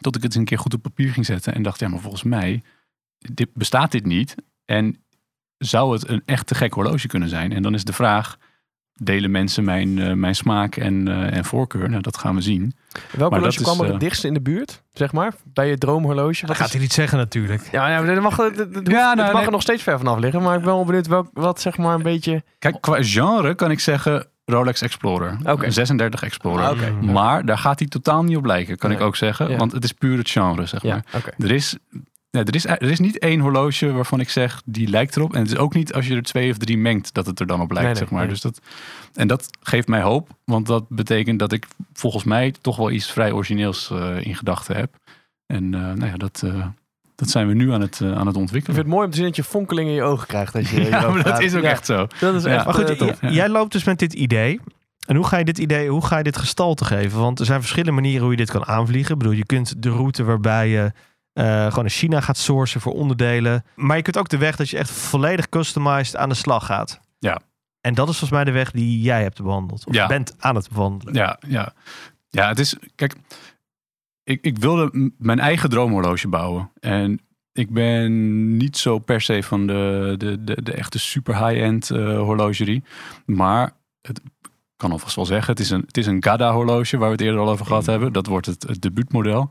[0.00, 1.54] Tot ik het eens een keer goed op papier ging zetten.
[1.54, 2.62] En dacht, ja, maar volgens mij
[3.18, 4.34] dit, bestaat dit niet.
[4.64, 5.01] En
[5.64, 7.52] zou het een echt te gek horloge kunnen zijn?
[7.52, 8.36] En dan is de vraag,
[8.94, 11.88] delen mensen mijn, eh, mijn smaak en, eh, en voorkeur?
[11.90, 12.60] Nou, dat gaan we zien.
[12.92, 15.32] Welk Maar horloge dat is, kwam er eh, het dichtste in de buurt, zeg maar?
[15.44, 16.40] Bij je droomhorloge?
[16.40, 17.68] Dat Wat gaat hij niet zeggen natuurlijk.
[17.72, 19.44] Ja, ja dat mag, dat, dat, Ja, het nou, mag nee.
[19.44, 20.42] er nog steeds ver vanaf liggen.
[20.42, 22.42] Maar ik ben wel benieuwd welk, wat zeg maar een beetje...
[22.58, 25.36] Kijk, qua genre kan ik zeggen Rolex Explorer.
[25.44, 25.64] Oké.
[25.64, 26.64] Een 36 Explorer.
[26.64, 26.90] Ah, oké.
[27.12, 28.98] Maar daar gaat hij totaal niet op lijken, kan Nee.
[28.98, 29.50] ik ook zeggen.
[29.50, 29.56] Ja.
[29.56, 31.04] Want het is puur het genre, zeg Ja, maar.
[31.16, 31.30] oké.
[31.38, 31.76] Er is,
[32.32, 35.34] nee, er, is, er is niet één horloge waarvan ik zeg, die lijkt erop.
[35.34, 37.46] En het is ook niet als je er twee of drie mengt, dat het er
[37.46, 38.20] dan op lijkt, Nee, nee, zeg maar.
[38.20, 38.30] nee.
[38.30, 38.60] Dus dat,
[39.14, 40.28] en dat geeft mij hoop.
[40.44, 44.76] Want dat betekent dat ik volgens mij toch wel iets vrij origineels eh, in gedachten
[44.76, 44.94] heb.
[45.46, 46.66] En eh, nou ja, dat, eh,
[47.14, 48.64] dat zijn we nu aan het, aan het Ik ontwikkelen.
[48.76, 50.54] vind het mooi om te zien dat je fonkeling in je ogen krijgt.
[50.54, 52.06] Als je Ja, maar dat is ook Ja, echt zo.
[52.20, 52.54] Dat is Ja.
[52.54, 53.18] echt Maar goed, tof.
[53.20, 54.60] jij loopt dus met dit idee.
[55.06, 57.18] En hoe ga je dit idee, hoe ga je dit gestalte geven?
[57.20, 59.12] Want er zijn verschillende manieren hoe je dit kan aanvliegen.
[59.12, 60.92] Ik bedoel, je kunt de route waarbij je
[61.32, 63.64] eh, gewoon in China gaat sourcen voor onderdelen.
[63.74, 67.00] Maar je kunt ook de weg dat je echt volledig customized aan de slag gaat.
[67.18, 67.40] Ja.
[67.80, 69.86] En dat is volgens mij de weg die jij hebt bewandeld.
[69.86, 70.06] Of Ja.
[70.06, 71.14] bent aan het bewandelen.
[71.14, 71.72] Ja, ja.
[72.30, 72.76] ja, het is.
[72.94, 73.14] Kijk,
[74.24, 76.70] ik, ik wilde mijn eigen droomhorloge bouwen.
[76.80, 77.20] En
[77.52, 82.18] ik ben niet zo per se van de, de, de, de echte super high-end eh,
[82.18, 82.84] horlogerie.
[83.26, 84.20] Maar het
[84.76, 87.20] kan alvast wel zeggen, het is een, het is een Gada horloge waar we het
[87.24, 88.12] eerder al over gehad hebben.
[88.12, 89.50] Dat wordt het, het debuutmodel.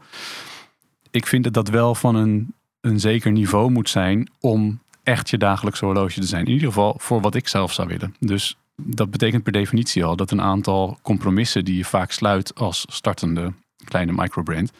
[1.12, 5.38] Ik vind dat dat wel van een, een zeker niveau moet zijn om echt je
[5.38, 6.46] dagelijkse horloge te zijn.
[6.46, 8.16] In ieder geval voor wat ik zelf zou willen.
[8.20, 12.86] Dus dat betekent per definitie al dat een aantal compromissen die je vaak sluit als
[12.88, 14.72] startende kleine microbrand,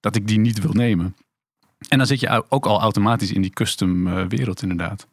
[0.00, 1.16] dat ik die niet wil nemen.
[1.88, 5.06] En dan zit je ook al automatisch in die custom eh, wereld inderdaad.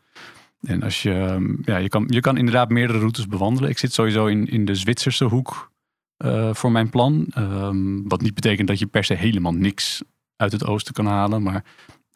[0.62, 3.69] En als je, ehm, ja, je kan, je kan inderdaad meerdere routes bewandelen.
[3.69, 5.71] Ik zit sowieso in, in de Zwitserse hoek
[6.17, 7.27] eh, voor mijn plan.
[7.29, 10.01] Ehm, wat niet betekent dat je per se helemaal niks
[10.36, 11.63] uit het oosten kan halen, maar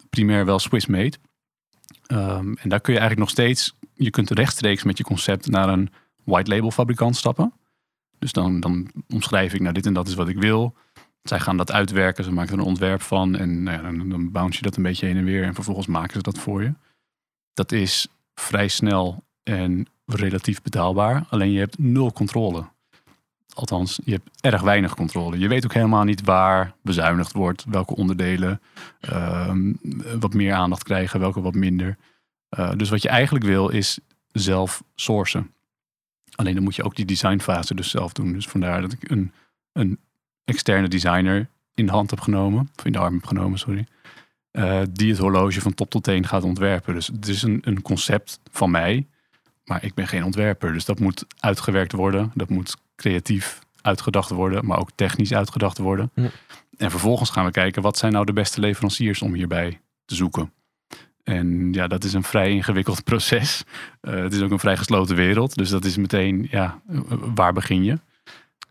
[0.09, 1.17] primair wel Swiss-made.
[2.07, 5.69] Ehm, en daar kun je eigenlijk nog steeds, je kunt rechtstreeks met je concept naar
[5.69, 5.89] een
[6.23, 7.53] white label fabrikant stappen.
[8.19, 10.75] Dus dan, dan omschrijf ik, nou dit en dat is wat ik wil.
[11.21, 14.63] Zij gaan dat uitwerken, ze maken er een ontwerp van en nou dan bounce je
[14.63, 16.73] dat een beetje heen en weer en vervolgens maken ze dat voor je.
[17.53, 21.25] Dat is vrij snel en relatief betaalbaar.
[21.29, 22.65] Alleen je hebt nul controle.
[23.57, 25.37] Althans, je hebt erg weinig controle.
[25.39, 28.61] Je weet ook helemaal niet waar bezuinigd wordt, welke onderdelen
[28.99, 29.73] ehm,
[30.19, 31.97] wat meer aandacht krijgen, welke wat minder.
[32.49, 33.99] Eh, dus wat je eigenlijk wil is
[34.31, 35.51] zelf sourcen.
[36.35, 38.33] Alleen dan moet je ook die designfase dus zelf doen.
[38.33, 39.31] Dus vandaar dat ik een,
[39.71, 39.99] een
[40.45, 43.85] externe designer in de hand heb genomen, of in de arm heb genomen, sorry.
[44.51, 46.93] eh, die het horloge van top tot teen gaat ontwerpen.
[46.93, 49.07] Dus het is een, een concept van mij,
[49.63, 50.73] maar ik ben geen ontwerper.
[50.73, 52.31] Dus dat moet uitgewerkt worden.
[52.35, 56.11] Dat moet creatief uitgedacht worden, maar ook technisch uitgedacht worden.
[56.13, 56.29] Ja.
[56.77, 60.51] En vervolgens gaan we kijken, wat zijn nou de beste leveranciers om hierbij te zoeken?
[61.23, 63.63] En ja, dat is een vrij ingewikkeld proces.
[64.01, 65.55] Eh, het is ook een vrij gesloten wereld.
[65.55, 66.99] Dus dat is meteen, ja, eh,
[67.35, 67.99] waar begin je?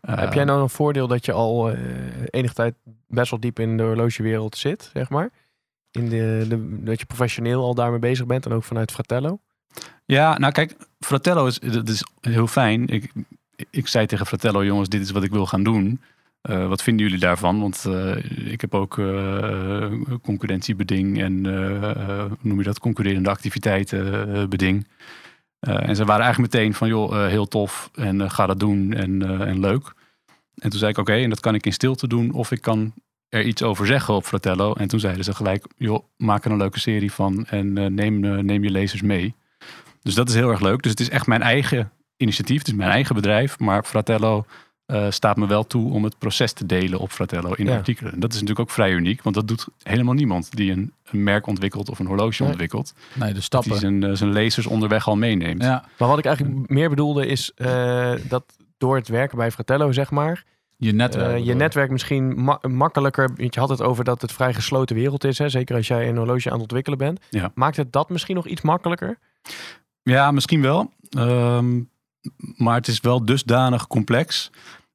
[0.01, 1.79] Heb Eh, jij nou een voordeel dat je al eh,
[2.29, 2.75] enige tijd
[3.07, 5.29] best wel diep in de horlogewereld zit, zeg maar?
[5.91, 9.39] In de, de, dat je professioneel al daarmee bezig bent en ook vanuit Fratello?
[10.05, 12.87] Ja, nou kijk, Fratello is, dat is heel fijn.
[12.87, 13.11] Ik,
[13.69, 16.01] ik zei tegen Fratello, jongens, dit is wat ik wil gaan doen.
[16.41, 17.59] Eh, wat vinden jullie daarvan?
[17.59, 19.91] Want eh, ik heb ook eh,
[20.21, 21.45] concurrentiebeding en
[22.27, 22.79] hoe noem je dat?
[22.79, 24.87] Concurrerende activiteiten beding.
[25.59, 29.41] Eh, en ze waren eigenlijk meteen van, joh, heel tof en ga dat doen en,
[29.47, 29.93] en leuk.
[30.55, 32.93] En toen zei ik, oké, en dat kan ik in stilte doen of ik kan
[33.29, 34.73] er iets over zeggen op Fratello.
[34.73, 38.63] En toen zeiden ze gelijk, joh, maak er een leuke serie van en neem, neem
[38.63, 39.35] je lezers mee.
[40.01, 40.81] Dus dat is heel erg leuk.
[40.81, 43.59] Dus het is echt mijn eigen initiatief, het is mijn eigen bedrijf.
[43.59, 44.45] Maar Fratello
[44.85, 47.75] eh, staat me wel toe om het proces te delen op Fratello in Ja.
[47.75, 48.13] artikelen.
[48.13, 51.23] En dat is natuurlijk ook vrij uniek, want dat doet helemaal niemand die een, een
[51.23, 52.51] merk ontwikkelt of een horloge Nee.
[52.51, 52.93] ontwikkelt.
[53.13, 53.77] Nee, de Die stappen.
[53.77, 55.63] zijn, eh, zijn lezers onderweg al meeneemt.
[55.63, 58.43] Ja, Maar wat ik eigenlijk meer bedoelde is eh, dat
[58.77, 60.43] door het werken bij Fratello, zeg maar,
[60.77, 61.43] je netwerk.
[61.43, 65.23] je netwerk misschien ma- makkelijker, want je had het over dat het vrij gesloten wereld
[65.23, 65.49] is, hè?
[65.49, 67.19] zeker als jij een horloge aan het ontwikkelen bent.
[67.29, 67.51] Ja.
[67.55, 69.17] Maakt het dat misschien nog iets makkelijker?
[70.03, 70.91] Ja, misschien wel.
[71.09, 71.79] Ehm,
[72.55, 74.49] maar het is wel dusdanig complex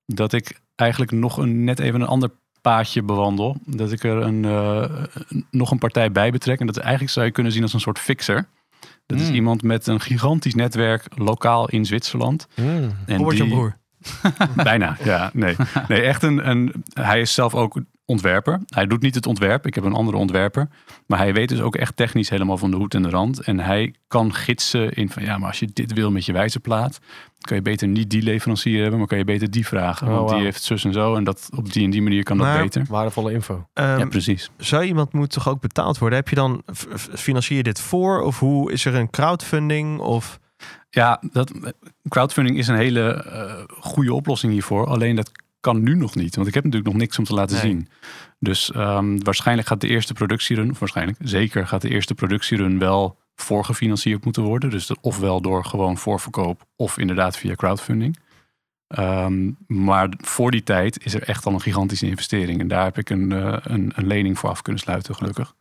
[0.07, 2.30] dat ik eigenlijk nog een, net even een ander
[2.61, 3.57] paadje bewandel.
[3.66, 5.05] Dat ik er een, eh,
[5.51, 6.61] nog een partij bij betrek.
[6.61, 8.47] En dat eigenlijk zou je kunnen zien als een soort fixer.
[9.07, 9.35] Dat is Hmm.
[9.35, 12.47] iemand met een gigantisch netwerk lokaal in Zwitserland.
[12.55, 13.76] En Robert Jan die- Broer.
[14.57, 15.30] Bijna, ja.
[15.33, 15.57] Nee,
[15.89, 16.85] nee echt een, een...
[16.93, 17.80] Hij is zelf ook
[18.13, 18.61] ontwerper.
[18.67, 19.67] Hij doet niet het ontwerp.
[19.67, 20.69] Ik heb een andere ontwerper.
[21.07, 23.41] Maar hij weet dus ook echt technisch helemaal van de hoed en de rand.
[23.41, 25.23] En hij kan gidsen in van...
[25.23, 26.99] Ja, maar als je dit wil met je wijzerplaat...
[27.41, 28.99] kan je beter niet die leverancier hebben...
[28.99, 30.09] maar kan je beter die vragen.
[30.09, 31.15] Oh, want die heeft zus en zo.
[31.15, 32.85] En dat, op die en die manier kan dat Maar- beter.
[32.89, 33.67] Waardevolle info.
[33.73, 34.51] Ehm, ja, precies.
[34.57, 36.19] zou iemand moet toch ook betaald worden?
[36.19, 36.63] Heb je dan
[37.15, 40.41] financier je dit voor of hoe is er een crowdfunding of
[40.91, 41.53] Ja, dat,
[42.09, 44.87] crowdfunding is een hele eh, goede oplossing hiervoor.
[44.87, 45.31] Alleen dat
[45.63, 46.35] kan nu nog niet.
[46.37, 47.65] Want ik heb natuurlijk nog niks om te laten Nee.
[47.65, 47.89] zien.
[48.39, 53.19] Dus ehm, waarschijnlijk gaat de eerste productierun, of waarschijnlijk zeker gaat de eerste productierun wel
[53.35, 54.71] voorgefinancierd moeten worden.
[54.71, 58.19] Dus ofwel door gewoon voorverkoop of inderdaad via crowdfunding.
[58.87, 62.61] Ehm, maar voor die tijd is er echt al een gigantische investering.
[62.61, 65.55] En daar heb ik een, eh, een, een lening voor af kunnen sluiten, gelukkig.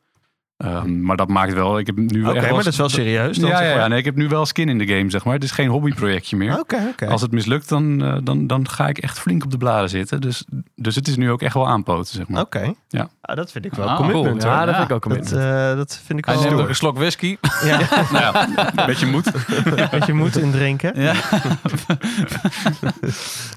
[0.61, 2.89] Ehm, maar dat maakt wel, ik heb nu Oké, echt maar wel- dat is wel
[2.89, 3.81] serieus dan, ja, zeg ja, maar?
[3.81, 5.33] ja, nee, ik heb nu wel skin in de game, zeg maar.
[5.33, 6.59] Het is geen hobbyprojectje meer.
[6.59, 7.07] Oké, oké.
[7.07, 10.21] Als het mislukt, dan, eh, dan, dan ga ik echt flink op de bladen zitten.
[10.21, 10.45] Dus,
[10.75, 12.41] dus het is nu ook echt wel aanpoten, zeg maar.
[12.41, 12.73] Oké.
[12.89, 13.09] Ja.
[13.21, 14.41] Ah, dat vind ik wel Ah, commitment.
[14.43, 14.51] cool.
[14.53, 15.71] Ja, dat vind ik ook een Dat, commitment.
[15.71, 16.69] eh, dat vind ik Hij wel neemt ook stoer.
[16.69, 17.37] een slok whisky.
[17.69, 17.79] Ja,
[18.11, 19.31] Nou ja, een beetje moed.
[19.91, 21.01] dat je moet indrinken.
[21.01, 21.13] Ja.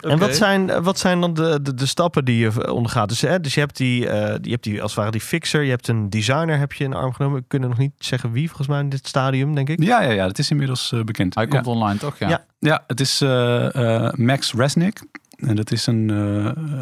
[0.01, 3.09] En wat zijn, wat zijn dan de, de, de stappen die je ondergaat?
[3.09, 5.63] Dus, hè, dus je hebt die, eh, je hebt die als het ware die fixer,
[5.63, 7.39] je hebt een designer heb je in de arm genomen.
[7.39, 9.83] We kunnen nog niet zeggen wie volgens mij in dit stadium, denk ik.
[9.83, 11.35] Ja, ja, ja, dat is inmiddels eh, bekend.
[11.35, 11.51] Hij ja.
[11.51, 12.19] komt online, toch?
[12.19, 12.29] Ja.
[12.29, 12.45] Ja.
[12.59, 15.03] ja, het is eh, eh, Max Resnick.
[15.37, 16.11] En dat is een...
[16.11, 16.17] eh,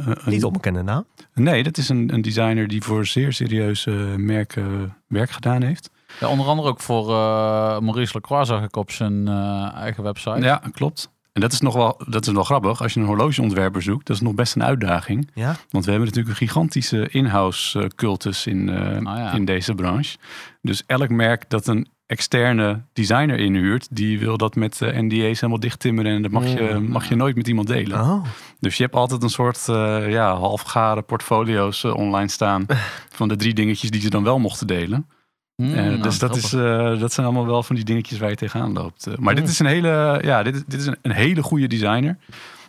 [0.05, 1.05] een Niet onbekende naam.
[1.35, 5.91] Nee, dat is een, een designer die voor zeer serieuze merken werk gedaan heeft.
[6.21, 10.41] Ja, onder andere ook voor eh, Maurice Lacroix zag ik op zijn eh, eigen website.
[10.41, 11.11] Ja, klopt.
[11.33, 12.83] En dat is nog wel, dat is wel grappig.
[12.83, 15.31] Als je een horlogeontwerper zoekt, dat is nog best een uitdaging.
[15.35, 15.57] Ja.
[15.71, 19.33] Want we hebben natuurlijk een gigantische in-house eh, cultus in, eh, Nou ja.
[19.33, 20.17] in deze branche.
[20.63, 25.61] Dus elk merk dat een externe designer inhuurt, die wil dat met eh, NDA's helemaal
[25.61, 28.01] dicht timmeren en dat mag je, mag je nooit met iemand delen.
[28.01, 28.25] Oh.
[28.61, 32.67] Dus je hebt altijd een soort eh ja, halfgare portfolio's online staan
[33.19, 35.07] van de drie dingetjes die ze dan wel mochten delen.
[35.57, 38.31] Hmm, Eh, nou, dus dat, is, eh, dat zijn allemaal wel van die dingetjes waar
[38.31, 39.07] je tegenaan loopt.
[39.07, 39.41] Eh, maar Mm.
[39.41, 42.19] dit is een hele, ja, dit, is- dit is een, een hele goede designer.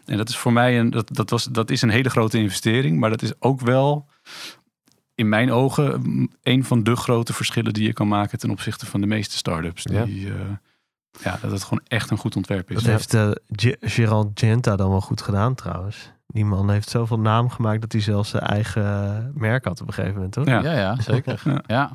[0.06, 3.00] En dat is voor mij een, dat, dat, was, dat is een hele grote investering.
[3.00, 4.06] Maar dat is ook wel
[5.16, 8.86] in mijn ogen mm, een van de grote verschillen die je kan maken ten opzichte
[8.86, 9.84] van de meeste start-ups.
[9.92, 10.06] Ja.
[10.06, 10.34] Die, eh,
[11.24, 12.76] ja, dat het gewoon echt een goed ontwerp is.
[12.76, 16.12] Dat heeft eh Ge- Gerald Genta dan wel goed gedaan trouwens.
[16.28, 19.94] Die man heeft zoveel naam gemaakt dat hij zelfs zijn eigen merk had op een
[19.94, 20.46] gegeven moment, toch?
[20.46, 20.62] Ja.
[20.64, 21.42] Ja, ja, zeker.
[21.46, 21.62] Ja.
[21.68, 21.92] ja.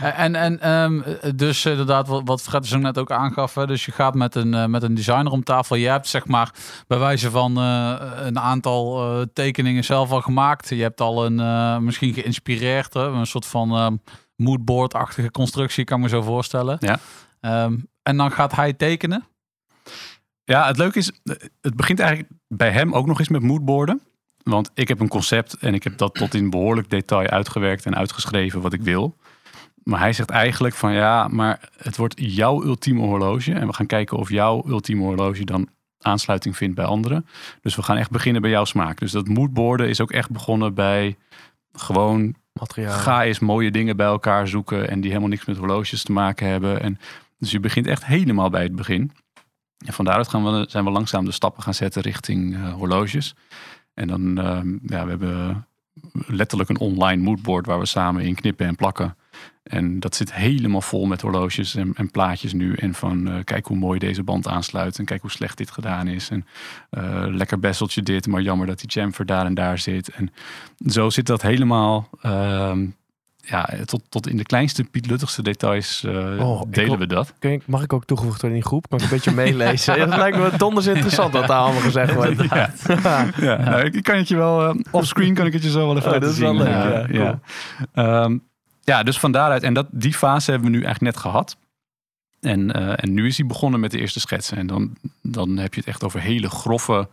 [0.16, 1.00] En, en ehm,
[1.36, 3.54] dus inderdaad, wat, wat Fred zo net ook aangaf.
[3.54, 5.76] Hè, dus je gaat met een, eh, met een designer om tafel.
[5.76, 6.50] Je hebt zeg maar
[6.86, 10.68] bij wijze van eh, een aantal eh, tekeningen zelf al gemaakt.
[10.68, 13.96] Je hebt al een, eh, misschien geïnspireerd, hè, een soort van ehm
[14.36, 16.76] moodboard-achtige constructie, kan ik me zo voorstellen.
[16.80, 16.98] Ja.
[17.40, 17.76] Ehm,
[18.10, 19.24] en dan gaat hij tekenen.
[20.44, 21.12] Ja, het leuke is,
[21.60, 24.00] het begint eigenlijk bij hem ook nog eens met moodboarden.
[24.42, 27.96] Want ik heb een concept en ik heb dat tot in behoorlijk detail uitgewerkt en
[27.96, 29.16] uitgeschreven wat ik wil.
[29.82, 33.52] Maar hij zegt eigenlijk van ja, maar het wordt jouw ultieme horloge.
[33.52, 37.26] En we gaan kijken of jouw ultieme horloge dan aansluiting vindt bij anderen.
[37.60, 38.98] Dus we gaan echt beginnen bij jouw smaak.
[38.98, 41.16] Dus dat moodboarden is ook echt begonnen bij
[41.72, 42.98] gewoon Materiaal.
[42.98, 46.46] ga eens mooie dingen bij elkaar zoeken en die helemaal niks met horloges te maken
[46.46, 46.82] hebben.
[46.82, 46.98] En
[47.40, 49.12] dus je begint echt helemaal bij het begin.
[49.86, 53.34] En van daaruit gaan we, zijn we langzaam de stappen gaan zetten richting eh, horloges.
[53.94, 55.66] En dan, ehm, ja, we hebben
[56.26, 59.16] letterlijk een online moodboard waar we samen in knippen en plakken.
[59.62, 62.74] En dat zit helemaal vol met horloges en, en plaatjes nu.
[62.74, 64.98] En van eh, kijk hoe mooi deze band aansluit.
[64.98, 66.30] En kijk hoe slecht dit gedaan is.
[66.30, 66.46] En
[66.90, 70.08] eh, lekker besseltje dit, maar jammer dat die chamfer daar en daar zit.
[70.08, 70.32] En
[70.86, 72.86] zo zit dat helemaal ehm,
[73.42, 76.12] ja, tot, tot in de kleinste pietluttigste details eh,
[76.48, 77.32] Oh, delen we dat.
[77.40, 78.88] Ik- Mag ik ook toegevoegd worden in die groep?
[78.88, 79.94] Kan ik een beetje meelezen?
[79.98, 82.42] Ja, dat lijkt me donders interessant wat daar allemaal gezegd wordt.
[82.54, 82.70] Ja.
[83.40, 85.86] Ja, nou, ik, ik kan het je wel eh, offscreen kan ik het je zo
[85.86, 86.62] wel even Oh, laten dat is wel zien.
[86.62, 87.40] leuk, ja, ja.
[88.22, 88.38] Ehm,
[88.82, 89.62] ja, dus van daaruit.
[89.62, 91.56] En dat, die fase hebben we nu eigenlijk net gehad.
[92.40, 94.56] En, eh, en nu is hij begonnen met de eerste schetsen.
[94.56, 97.08] En dan, dan heb je het echt over hele grove,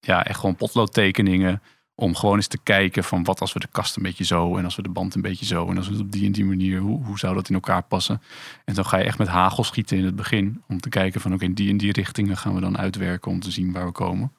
[0.00, 1.62] ja, echt gewoon potloodtekeningen.
[1.94, 4.64] Om gewoon eens te kijken van wat als we de kast een beetje zo en
[4.64, 6.44] als we de band een beetje zo en als we het op die en die
[6.44, 8.22] manier, hoe, hoe zou dat in elkaar passen?
[8.64, 11.32] En dan ga je echt met hagel schieten in het begin om te kijken van
[11.34, 13.92] oké, in die en die richtingen gaan we dan uitwerken om te zien waar we
[13.92, 14.32] komen.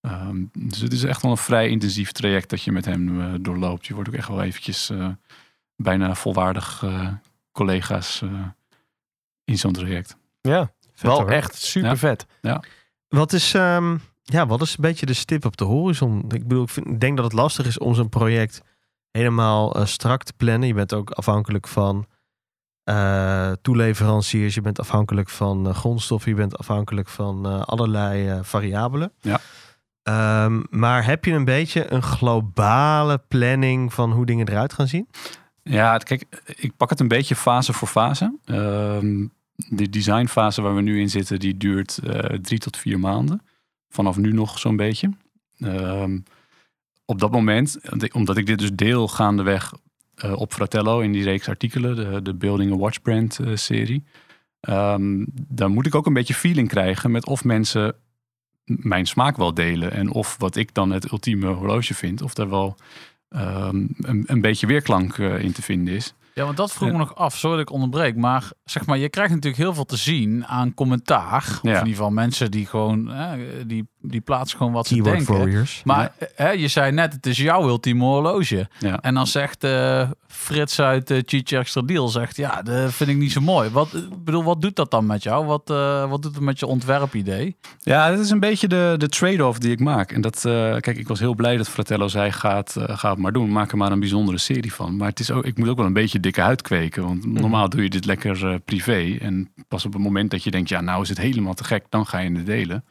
[0.00, 3.34] Ehm, dus het is echt wel een vrij intensief traject dat je met hem eh,
[3.40, 3.86] doorloopt.
[3.86, 5.08] Je wordt ook echt wel eventjes eh,
[5.76, 7.08] bijna volwaardig eh,
[7.52, 8.30] collega's eh,
[9.44, 10.16] in zo'n traject.
[10.40, 11.30] Ja, Vet, wel hoor.
[11.30, 12.26] echt super vet.
[13.08, 16.24] Wat is, ehm, ja, wat is een beetje de stip op de horizon?
[16.28, 18.62] Ik bedoel, ik, vind, ik denk dat het lastig is om zo'n project
[19.10, 20.68] helemaal eh, strak te plannen.
[20.68, 22.06] Je bent ook afhankelijk van
[22.84, 24.54] eh, toeleveranciers.
[24.54, 26.30] Je bent afhankelijk van eh, grondstoffen.
[26.30, 29.12] Je bent afhankelijk van allerlei variabelen.
[29.20, 29.40] Ja.
[30.02, 35.08] Ehm, maar heb je een beetje een globale planning van hoe dingen eruit gaan zien?
[35.62, 38.38] Ja, kijk, ik pak het een beetje fase voor fase.
[38.44, 41.98] Ehm, de designfase waar we nu in zitten, die duurt
[42.42, 43.40] drie tot vier maanden.
[43.94, 45.10] Vanaf nu nog zo'n beetje.
[45.58, 46.18] Ehm,
[47.04, 47.78] op dat moment,
[48.12, 49.72] omdat ik dit dus deel gaandeweg
[50.14, 54.04] eh, op Fratello in die reeks artikelen, de, de Building a Watch Brand eh, serie.
[54.60, 57.94] ehm, dan moet ik ook een beetje feeling krijgen met of mensen
[58.64, 59.92] mijn smaak wel delen.
[59.92, 62.76] En of wat ik dan het ultieme horloge vind, of daar wel
[63.28, 63.86] ehm,
[64.26, 66.14] een, beetje weerklank eh, in te vinden is.
[66.34, 67.36] Ja, want dat vroeg me nog af.
[67.36, 68.16] Sorry dat ik onderbreek.
[68.16, 71.44] Maar zeg maar, je krijgt natuurlijk heel veel te zien aan commentaar.
[71.44, 73.12] Of in ieder geval mensen die gewoon,
[73.66, 75.38] die, die plaatsen gewoon wat ze denken.
[75.38, 75.82] warriors.
[75.84, 78.68] Maar hè, je zei net, het is jouw ultieme horloge.
[78.78, 79.00] Ja.
[79.00, 83.16] En dan zegt eh, Frits uit uh, Cheech Extra Deal, zegt, ja, dat vind ik
[83.16, 83.70] niet zo mooi.
[83.70, 85.46] Wat, ik bedoel, wat doet dat dan met jou?
[85.46, 87.56] Wat, eh, wat doet het met je ontwerpidee?
[87.80, 90.12] Ja, dat is een beetje de, de trade-off die ik maak.
[90.12, 93.18] En dat, eh, kijk, ik was heel blij dat Fratello zei: gaat, eh, ga het
[93.18, 93.52] maar doen.
[93.52, 94.96] Maak er maar een bijzondere serie van.
[94.96, 97.02] Maar het is ook, ik moet ook wel een beetje dikke huid kweken.
[97.02, 99.16] Want normaal doe je dit lekker eh, privé.
[99.20, 101.84] En pas op het moment dat je denkt: ja, nou is het helemaal te gek,
[101.88, 102.84] dan ga je het delen.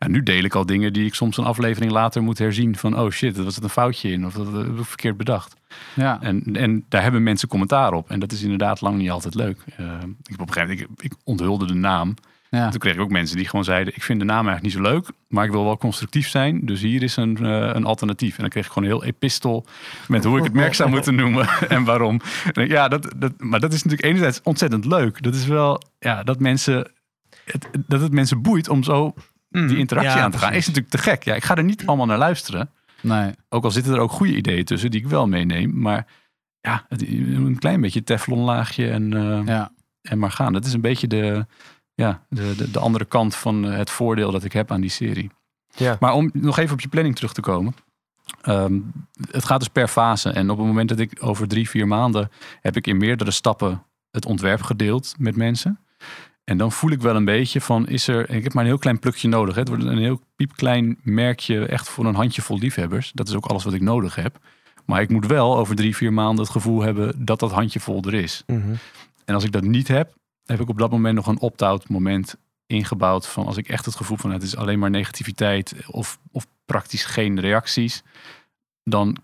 [0.00, 2.76] En nu deel ik al dingen die ik soms een aflevering later moet herzien.
[2.76, 4.26] Van oh shit, dat was het een foutje in.
[4.26, 5.56] Of dat heb ik verkeerd bedacht.
[5.94, 8.10] Ja, En, en daar hebben mensen commentaar op.
[8.10, 9.58] En dat is inderdaad lang niet altijd leuk.
[9.76, 9.86] Eh,
[10.22, 12.14] ik, op een gegeven moment, ik, ik onthulde de naam.
[12.50, 12.68] ja.
[12.70, 14.92] Toen kreeg ik ook mensen die gewoon zeiden: Ik vind de naam eigenlijk niet zo
[14.92, 16.66] leuk, maar ik wil wel constructief zijn.
[16.66, 18.34] Dus hier is een, eh, een alternatief.
[18.34, 19.66] En dan kreeg ik gewoon een heel epistel
[20.08, 22.20] met hoe ik het merk zou moeten noemen en waarom.
[22.52, 25.22] En ja, dat, dat, maar dat is natuurlijk enerzijds ontzettend leuk.
[25.22, 26.90] Dat is wel ja, dat mensen.
[27.44, 29.14] Het, dat het mensen boeit om zo
[29.50, 30.48] die interactie ja, aan te gaan.
[30.48, 30.68] precies.
[30.68, 31.22] Is natuurlijk te gek.
[31.24, 32.70] Ja, ik ga er niet allemaal naar luisteren.
[33.02, 33.32] Nee.
[33.48, 35.80] Ook al zitten er ook goede ideeën tussen die ik wel meeneem.
[35.80, 36.06] Maar
[36.60, 39.72] ja, het- een klein beetje teflonlaagje en, eh, Ja.
[40.02, 40.52] en maar gaan.
[40.52, 41.46] Dat is een beetje de,
[41.94, 44.90] ja, de, de, de andere kant van eh, het voordeel dat ik heb aan die
[44.90, 45.30] serie.
[45.76, 45.96] Ja.
[46.00, 47.74] Maar om nog even op je planning terug te komen.
[48.42, 48.78] Ehm,
[49.30, 50.30] het gaat dus per fase.
[50.30, 52.30] En op het moment dat ik over drie, vier maanden
[52.60, 55.78] heb ik in meerdere stappen het ontwerp gedeeld met mensen.
[56.44, 58.78] En dan voel ik wel een beetje van, is er, ik heb maar een heel
[58.78, 59.54] klein plukje nodig.
[59.54, 59.60] Hè.
[59.60, 63.10] Het wordt een heel piepklein merkje, echt voor een handjevol liefhebbers.
[63.14, 64.38] Dat is ook alles wat ik nodig heb.
[64.84, 68.14] Maar ik moet wel over drie, vier maanden het gevoel hebben dat dat handjevol er
[68.14, 68.42] is.
[68.46, 68.72] Mhm.
[69.24, 70.14] En als ik dat niet heb,
[70.44, 72.36] heb ik op dat moment nog een opt-out moment
[72.66, 76.46] ingebouwd van als ik echt het gevoel van het is alleen maar negativiteit of, of
[76.64, 78.02] praktisch geen reacties,
[78.84, 79.16] dan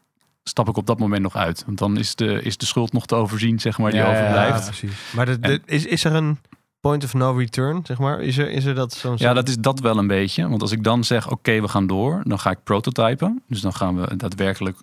[0.42, 1.62] stap ik op dat moment nog uit.
[1.66, 4.58] Want dan is de, is de schuld nog te overzien, zeg maar, die Ja, overblijft.
[4.58, 5.12] ja, precies.
[5.14, 6.38] Maar de, de- is, is er een
[6.80, 8.20] point of no return, zeg maar?
[8.20, 9.14] Is er, is er dat zo'n...
[9.16, 10.48] Ja, dat is dat wel een beetje.
[10.48, 13.42] Want als ik dan zeg, oké, we gaan door, dan ga ik prototypen.
[13.48, 14.78] Dus dan gaan we daadwerkelijk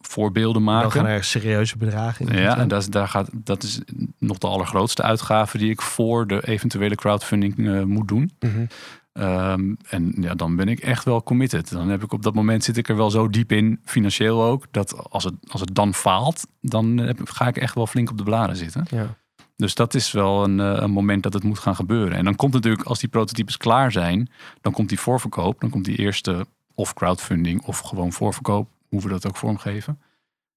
[0.00, 0.90] voorbeelden Dan maken.
[0.90, 2.42] gaan er serieuze bedragen in.
[2.42, 3.80] Ja, en dat is, daar gaat, dat is
[4.18, 8.30] nog de allergrootste uitgave die ik voor de eventuele crowdfunding eh, moet doen.
[8.40, 8.64] Mhm.
[9.12, 11.70] Ehm, en ja, dan ben ik echt wel committed.
[11.70, 14.64] Dan heb ik op dat moment zit ik er wel zo diep in, financieel ook,
[14.70, 18.18] dat als het, als het dan faalt, dan heb, ga ik echt wel flink op
[18.18, 18.86] de blaren zitten.
[18.90, 19.16] Ja.
[19.60, 22.16] Dus dat is wel een, eh, een moment dat het moet gaan gebeuren.
[22.16, 24.30] En dan komt natuurlijk, als die prototypes klaar zijn,
[24.60, 29.08] dan komt die voorverkoop, dan komt die eerste of crowdfunding of gewoon voorverkoop, hoe we
[29.08, 30.00] dat ook vormgeven.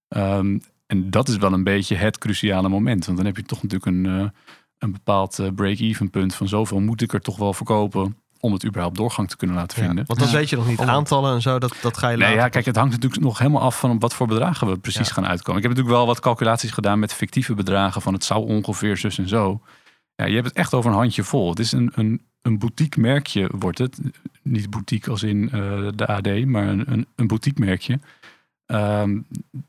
[0.08, 3.06] Ehm, en dat is wel een beetje het cruciale moment.
[3.06, 4.30] Want dan heb je toch natuurlijk een, eh,
[4.78, 8.66] een bepaald eh, break-even punt van zoveel moet ik er toch wel verkopen om het
[8.66, 10.06] überhaupt doorgang te kunnen laten Ja, vinden.
[10.08, 12.42] want dan weet je nog niet aantallen en zo, dat, dat ga je Nee, later
[12.42, 15.08] ja, kijk, het hangt natuurlijk nog helemaal af van op wat voor bedragen we precies
[15.08, 15.14] Ja.
[15.14, 15.62] gaan uitkomen.
[15.62, 19.18] Ik heb natuurlijk wel wat calculaties gedaan met fictieve bedragen van het zou ongeveer zus
[19.18, 19.62] en zo.
[20.16, 21.50] Ja, je hebt het echt over een handje vol.
[21.50, 24.00] Het is een, een, een boutique merkje wordt het.
[24.42, 28.00] Niet boutique als in eh, de AD, maar een, een, een boutique merkje.
[28.66, 29.20] Ehm,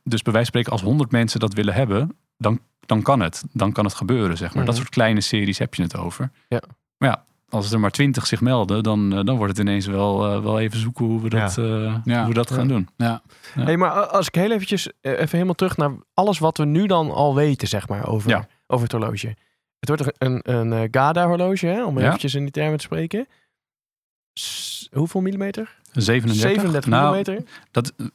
[0.03, 3.43] dus bij wijze van spreken, als 100 mensen dat willen hebben, dan, dan kan het.
[3.53, 4.65] Dan kan het gebeuren, zeg maar.
[4.65, 4.83] Dat Mhm.
[4.83, 6.31] soort kleine series heb je het over.
[6.49, 6.63] Ja.
[6.99, 10.25] Maar ja, als er maar 20 zich melden, dan, eh, dan wordt het ineens wel,
[10.27, 12.19] eh, wel even zoeken hoe we dat, eh, Ja.
[12.19, 12.89] hoe we dat gaan doen.
[12.97, 13.23] Ja.
[13.55, 13.63] Ja.
[13.65, 16.87] Hey, maar als ik heel eventjes eh, even helemaal terug naar alles wat we nu
[16.87, 18.47] dan al weten, zeg maar, over, Ja.
[18.67, 19.37] over het horloge.
[19.79, 22.07] Het wordt een, een, een GADA-horloge, hè, om Ja.
[22.07, 23.27] eventjes in die termen te spreken.
[24.33, 25.77] S- hoeveel millimeter?
[25.93, 27.51] 37, 37 nou, millimeter.
[27.71, 28.07] Dat, eh,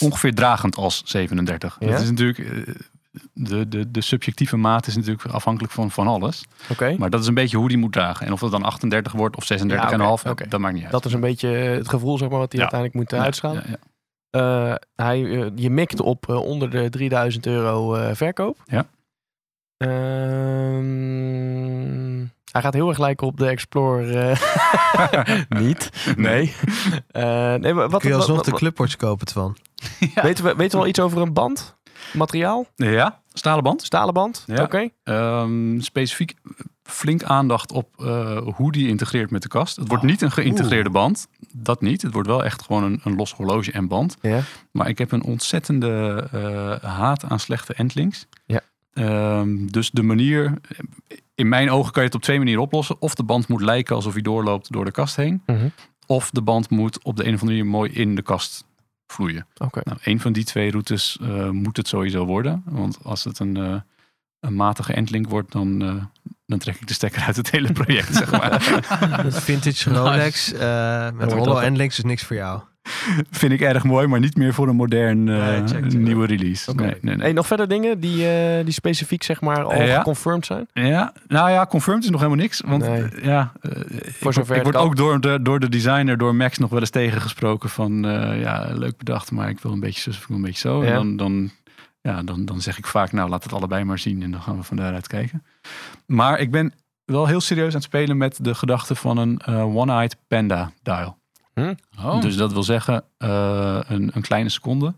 [0.00, 1.76] ongeveer dragend als 37.
[1.80, 1.90] Ja?
[1.90, 2.38] Dat is natuurlijk...
[3.32, 6.44] De, de, de subjectieve maat is natuurlijk afhankelijk van, van alles.
[6.70, 6.94] Oké.
[6.98, 8.26] Maar dat is een beetje hoe die moet dragen.
[8.26, 10.48] En of het dan 38 wordt of 36 en Ja, een oké, half, oké.
[10.48, 10.92] dat maakt niet uit.
[10.92, 12.70] Dat is een beetje het gevoel, zeg maar, wat hij Ja.
[12.70, 13.62] uiteindelijk moet eh, Ja, uitschalen.
[13.66, 13.76] ja, ja.
[14.30, 14.74] Eh,
[15.06, 18.58] hij, eh, je mikt op onder de 3000 euro eh, verkoop.
[18.66, 18.86] Ja.
[20.88, 22.18] Ehm,
[22.52, 24.16] hij gaat heel erg lijken op de Explorer.
[24.30, 25.90] eh, niet.
[26.16, 26.54] Nee.
[27.10, 29.56] Eh, nee maar wat, Kun je wat- alsnog wat- de clubwatch kopen van.
[30.14, 31.76] weten, we, weten we al iets over een band?
[32.12, 32.66] Materiaal?
[32.76, 33.82] Ja, stalen band.
[33.82, 34.44] Stalen band?
[34.46, 34.62] Ja.
[34.62, 34.88] Oké.
[35.04, 36.34] Ehm, specifiek
[36.82, 39.76] flink aandacht op eh, hoe die integreert met de kast.
[39.76, 41.28] Het wordt Oh, niet een geïntegreerde band.
[41.52, 42.02] Dat niet.
[42.02, 44.16] Het wordt wel echt gewoon een, een los horloge en band.
[44.20, 44.40] Ja.
[44.72, 48.26] Maar ik heb een ontzettende eh, haat aan slechte endlinks.
[48.46, 48.60] Ja.
[48.92, 50.54] Ehm, dus de manier...
[51.34, 52.96] In mijn ogen kan je het op twee manieren oplossen.
[53.00, 55.42] Of de band moet lijken alsof hij doorloopt door de kast heen.
[55.46, 55.68] Mhm.
[56.06, 58.64] Of de band moet op de een of andere manier mooi in de kast
[59.12, 59.46] vloeien.
[59.56, 59.80] Oké.
[59.84, 62.62] Nou, een van die twee routes eh, moet het sowieso worden.
[62.66, 63.80] Want als het een, eh,
[64.40, 66.04] een matige endlink wordt, dan, eh,
[66.46, 68.50] dan trek ik de stekker uit het hele project, zeg maar.
[69.22, 72.62] Dat vintage Rolex eh, met Hollow Endlinks is niks voor jou.
[73.30, 76.74] Vind ik erg mooi, maar niet meer voor een modern eh, check, nieuwe release.
[76.74, 77.16] Nee, nee, nee.
[77.16, 79.96] Hey, nog verder dingen die, eh, die specifiek zeg maar al Ja.
[79.98, 80.66] geconfirmed zijn?
[80.72, 82.62] Ja, nou ja, confirmed is nog helemaal niks.
[82.66, 86.34] Want eh, ja, ik, word- zover ik word ook door de, door de designer, door
[86.34, 88.02] Max nog wel eens tegengesproken van
[88.40, 90.82] ja, leuk bedacht, maar ik wil een beetje zo, ik wil een beetje zo.
[90.82, 91.50] En dan, dan,
[92.00, 94.56] ja, dan, dan zeg ik vaak, nou laat het allebei maar zien en dan gaan
[94.56, 95.44] we van daaruit kijken.
[96.06, 96.72] Maar ik ben
[97.04, 101.18] wel heel serieus aan het spelen met de gedachte van een one-eyed panda dial.
[101.98, 102.20] Oh.
[102.20, 104.94] Dus dat wil zeggen eh, een, een kleine seconde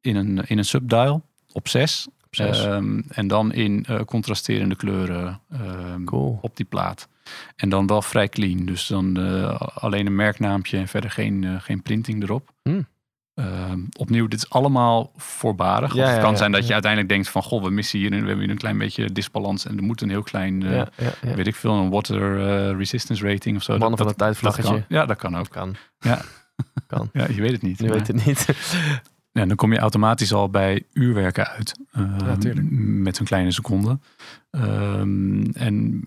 [0.00, 1.22] in een, in een subdial
[1.52, 2.08] op 6.
[2.30, 2.64] zes.
[3.08, 6.38] en dan in eh, contrasterende kleuren ehm, Cool.
[6.42, 7.08] op die plaat.
[7.56, 8.64] En dan wel vrij clean.
[8.64, 12.52] Dus dan eh, alleen een merknaampje en verder geen, eh, geen printing erop.
[12.62, 12.86] Hmm.
[13.38, 15.94] Ehm, opnieuw, dit is allemaal voorbarig.
[15.94, 16.66] Ja, het ja, kan ja, zijn dat ja.
[16.66, 17.42] je uiteindelijk denkt van...
[17.42, 19.66] goh, we missen hier, we hebben hier een klein beetje disbalans...
[19.66, 21.34] en er moet een heel klein, eh, ja, ja, ja.
[21.34, 23.72] weet ik veel, een water eh, resistance rating of zo.
[23.72, 24.72] Mannen Dat- van het tijdvlaggetje.
[24.72, 24.84] kan.
[24.88, 25.48] Ja, dat kan ook.
[25.48, 25.76] Kan.
[25.98, 26.22] Ja,
[27.34, 27.78] je weet het niet.
[27.78, 28.46] Je Maar- weet het niet.
[29.32, 31.80] Ja, dan kom je automatisch al bij uurwerken uit.
[31.92, 32.66] Ja, tuurlijk.
[32.70, 33.98] met een kleine seconde.
[34.50, 36.04] Ehm, en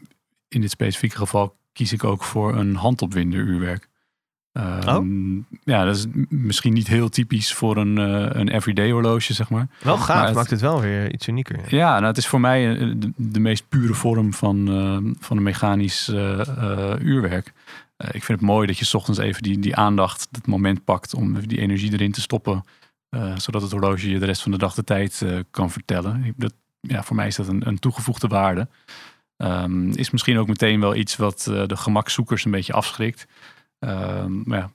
[0.47, 3.89] in dit specifieke geval kies ik ook voor een handopwinder uurwerk.
[4.53, 9.49] Ehm, Ja, dat is misschien niet heel typisch voor een, eh, een everyday horloge, zeg
[9.49, 9.67] maar.
[9.83, 11.59] Wel Maar gaaf, het- maakt het wel weer iets unieker.
[11.75, 15.37] Ja, nou, het is voor mij eh, de, de meest pure vorm van, eh, van
[15.37, 17.53] een mechanisch eh, uurwerk.
[17.97, 21.13] Ik vind het mooi dat je 's ochtends even die, die aandacht, het moment pakt
[21.13, 22.63] om die energie erin te stoppen.
[23.35, 26.23] zodat het horloge je de rest van de dag de tijd kan vertellen.
[26.23, 28.67] Ik- Dat, ja, voor mij is dat een, een toegevoegde waarde.
[29.37, 33.27] Ehm, is misschien ook meteen wel iets wat de gemakzoekers een beetje afschrikt.
[33.81, 34.71] Ehm, maar ja,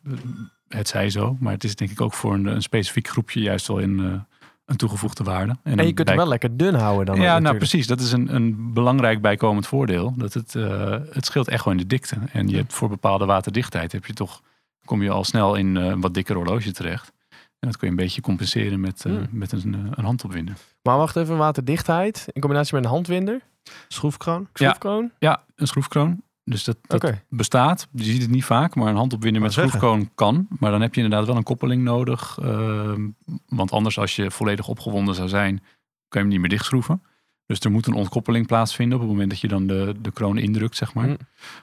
[0.68, 1.36] het zij zo.
[1.40, 4.20] Maar het is denk ik ook voor een, een specifiek groepje juist wel een, eh,
[4.64, 5.56] een toegevoegde waarde.
[5.62, 7.24] En je kunt hem bij- wel lekker dun houden dan.
[7.24, 7.86] ja, nou precies.
[7.86, 10.14] Dat is een, een belangrijk bijkomend voordeel.
[10.16, 12.16] Dat het, eh, het scheelt echt gewoon in de dikte.
[12.32, 14.42] En je hebt voor bepaalde waterdichtheid heb je toch,
[14.84, 17.12] kom je al snel in eh, een wat dikker horloge terecht.
[17.58, 19.26] En dat kun je een beetje compenseren met, Hmm.
[19.30, 20.54] met een, een handopwinder.
[20.82, 23.40] Maar wacht even, waterdichtheid in combinatie met een handwinder.
[23.88, 24.40] Schroefkroon.
[24.40, 24.48] Ja.
[24.52, 25.10] Schroefkroon?
[25.18, 26.22] Ja, een schroefkroon.
[26.48, 27.88] Dus dat, dat bestaat.
[27.92, 29.80] Je ziet het niet vaak, maar een handopwinder met Wou zeggen.
[29.88, 30.46] schroefkroon kan.
[30.58, 32.38] Maar dan heb je inderdaad wel een koppeling nodig.
[32.42, 33.08] Ehm,
[33.48, 35.64] want anders als je volledig opgewonden zou zijn, kan
[36.08, 37.02] je hem niet meer dichtschroeven.
[37.46, 40.38] Dus er moet een ontkoppeling plaatsvinden op het moment dat je dan de, de kroon
[40.38, 41.06] indrukt, zeg maar.
[41.06, 41.16] Hm.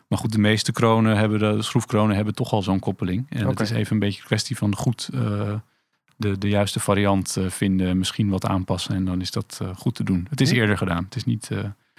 [0.08, 3.26] Maar goed, de meeste kronen hebben, de, schroefkronen hebben toch al zo'n koppeling.
[3.30, 5.54] En het is even een beetje een kwestie van goed eh,
[6.16, 8.96] de, de juiste variant eh, vinden, misschien wat aanpassen.
[8.96, 10.28] En dan is dat eh, goed te doen.
[10.30, 10.56] Het is Hm.
[10.56, 11.04] eerder gedaan.
[11.04, 11.50] Het is niet,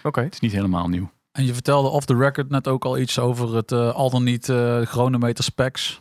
[0.03, 0.20] Oké.
[0.20, 1.11] het is niet helemaal nieuw.
[1.35, 4.24] En je vertelde off the record net ook al iets over het eh, al dan
[4.24, 6.01] niet eh chronometer specs.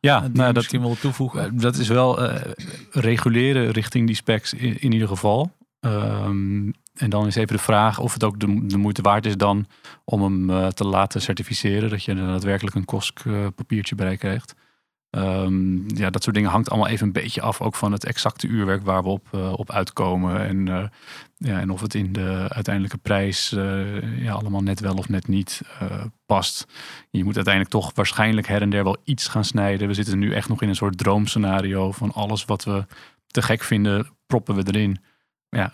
[0.00, 1.58] Ja, eh, die nou, dat, wilde toevoegen.
[1.58, 2.18] Dat is wel
[2.90, 5.50] reguleren richting die specs in, in ieder geval.
[5.80, 9.36] Ehm, en dan is even de vraag of het ook de, de moeite waard is
[9.36, 9.66] dan
[10.04, 11.90] om hem te laten certificeren.
[11.90, 14.54] Dat je er daadwerkelijk een KOSK eh, papiertje bij krijgt.
[15.10, 17.60] Ehm, ja, dat soort dingen hangt allemaal even een beetje af.
[17.60, 20.46] Ook van het exacte uurwerk waar we op, eh, op uitkomen.
[20.46, 20.84] En, eh,
[21.36, 25.28] ja, en of het in de uiteindelijke prijs eh, ja, allemaal net wel of net
[25.28, 25.60] niet
[26.26, 26.66] past.
[27.10, 29.88] Je moet uiteindelijk toch waarschijnlijk her en der wel iets gaan snijden.
[29.88, 32.86] We zitten nu echt nog in een soort droomscenario van alles wat we
[33.26, 34.98] te gek vinden, proppen we erin.
[35.48, 35.72] Ja,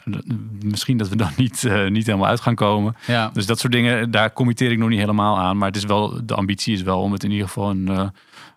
[0.64, 2.96] misschien dat we dan niet, niet helemaal uit gaan komen.
[3.06, 3.30] ja.
[3.32, 5.58] Dus dat soort dingen, daar committeer ik nog niet helemaal aan.
[5.58, 8.12] Maar het is wel, de ambitie is wel om het in ieder geval een,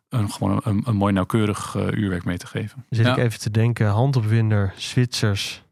[0.09, 2.85] een, gewoon een, een mooi nauwkeurig eh, uurwerk mee te geven.
[2.89, 3.11] Zit Ja.
[3.11, 5.63] ik even te denken, handopwinder, Zwitsers.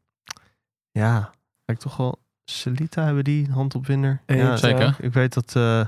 [0.92, 1.32] Ja,
[1.66, 2.26] ik toch wel...
[2.46, 4.22] Celita hebben die handopwinder.
[4.26, 4.96] Ja, zeker.
[5.00, 5.86] Ik weet dat eh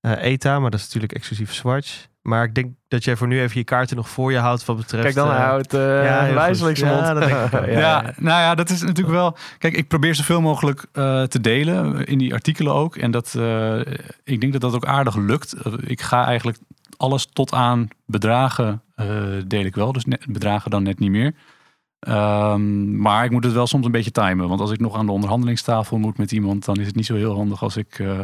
[0.00, 2.08] eh, ETA, maar dat is natuurlijk exclusief Swatch.
[2.22, 4.76] Maar ik denk dat jij voor nu even je kaarten nog voor je houdt wat
[4.76, 5.02] betreft...
[5.02, 7.06] Kijk, dan houdt uh, ja, Ja, mond.
[7.06, 7.66] dat denk ik ook.
[7.78, 8.02] Ja, ja.
[8.16, 9.36] nou ja, dat is natuurlijk wel.
[9.58, 12.96] Kijk, ik probeer zoveel mogelijk eh, te delen in die artikelen ook.
[12.96, 13.80] En dat, eh,
[14.24, 15.54] ik denk dat dat ook aardig lukt.
[15.86, 16.58] Ik ga eigenlijk
[16.96, 19.06] alles tot aan bedragen eh,
[19.46, 19.92] deel ik wel.
[19.92, 21.34] Dus net, bedragen dan net niet meer.
[22.00, 24.48] Ehm, maar ik moet het wel soms een beetje timen.
[24.48, 27.14] Want als ik nog aan de onderhandelingstafel moet met iemand, dan is het niet zo
[27.14, 28.20] heel handig als ik eh,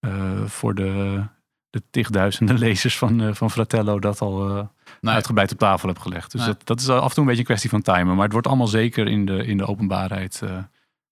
[0.00, 1.22] eh, voor de,
[1.70, 4.64] de tigduizenden lezers van, eh, van Fratello dat al eh,
[5.00, 5.14] Nee.
[5.14, 6.32] uitgebreid op tafel heb gelegd.
[6.32, 6.50] Dus Nee.
[6.50, 8.14] dat, dat is af en toe een beetje een kwestie van timen.
[8.14, 10.58] Maar het wordt allemaal zeker in de, in de openbaarheid eh,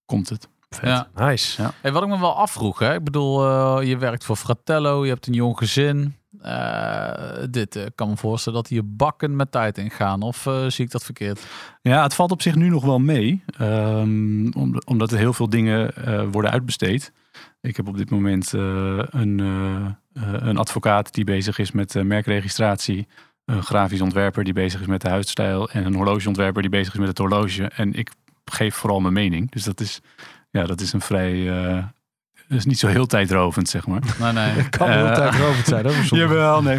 [0.07, 0.49] komt het.
[0.83, 1.09] Ja.
[1.15, 1.63] Nice.
[1.63, 1.73] Ja.
[1.81, 2.95] Hey, wat ik me wel afvroeg, hè?
[2.95, 6.17] ik bedoel, eh, je werkt voor Fratello, je hebt een jong gezin.
[6.45, 10.23] Eh, dit eh, kan me voorstellen dat hier bakken met tijd ingaan.
[10.23, 11.47] Of eh, zie ik dat verkeerd?
[11.83, 13.43] Ja, het valt op zich nu nog wel mee.
[13.59, 15.93] ehm, om- omdat er heel veel dingen
[16.31, 17.13] worden uitbesteed.
[17.61, 19.39] Ik heb op dit moment een,
[20.15, 23.07] een advocaat die bezig is met merkregistratie.
[23.45, 25.71] Een grafisch ontwerper die bezig is met de huisstijl.
[25.71, 27.65] En een horlogeontwerper die bezig is met het horloge.
[27.65, 28.11] En ik
[28.45, 29.51] geef vooral mijn mening.
[29.51, 30.01] Dus dat is,
[30.51, 31.49] ja, dat is een vrij...
[32.49, 34.01] dat is niet zo heel tijdrovend, zeg maar.
[34.21, 34.69] Nee, nee.
[34.79, 35.87] kan wel Eh, tijd rovend zijn.
[36.21, 36.79] Jawel, nee.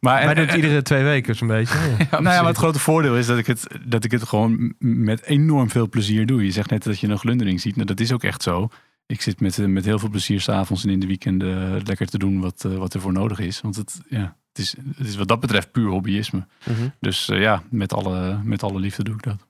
[0.00, 1.78] Maar, Wij doen het iedere twee weken zo'n beetje.
[1.78, 1.84] Ja.
[2.10, 4.74] Ja, nou ja, maar het grote voordeel is dat ik het, dat ik het gewoon
[4.78, 6.44] met enorm veel plezier doe.
[6.44, 7.74] Je zegt net dat je een glundering ziet.
[7.74, 8.68] Nou, dat is ook echt zo.
[9.06, 12.18] Ik zit met, met heel veel plezier s'avonds en in de weekenden eh, lekker te
[12.18, 13.60] doen wat, eh, wat er voor nodig is.
[13.60, 16.46] Want het, ja, het, is, het is wat dat betreft puur hobbyisme.
[16.64, 16.88] Mhm.
[17.00, 19.46] Dus ja, met alle, met alle liefde doe ik dat.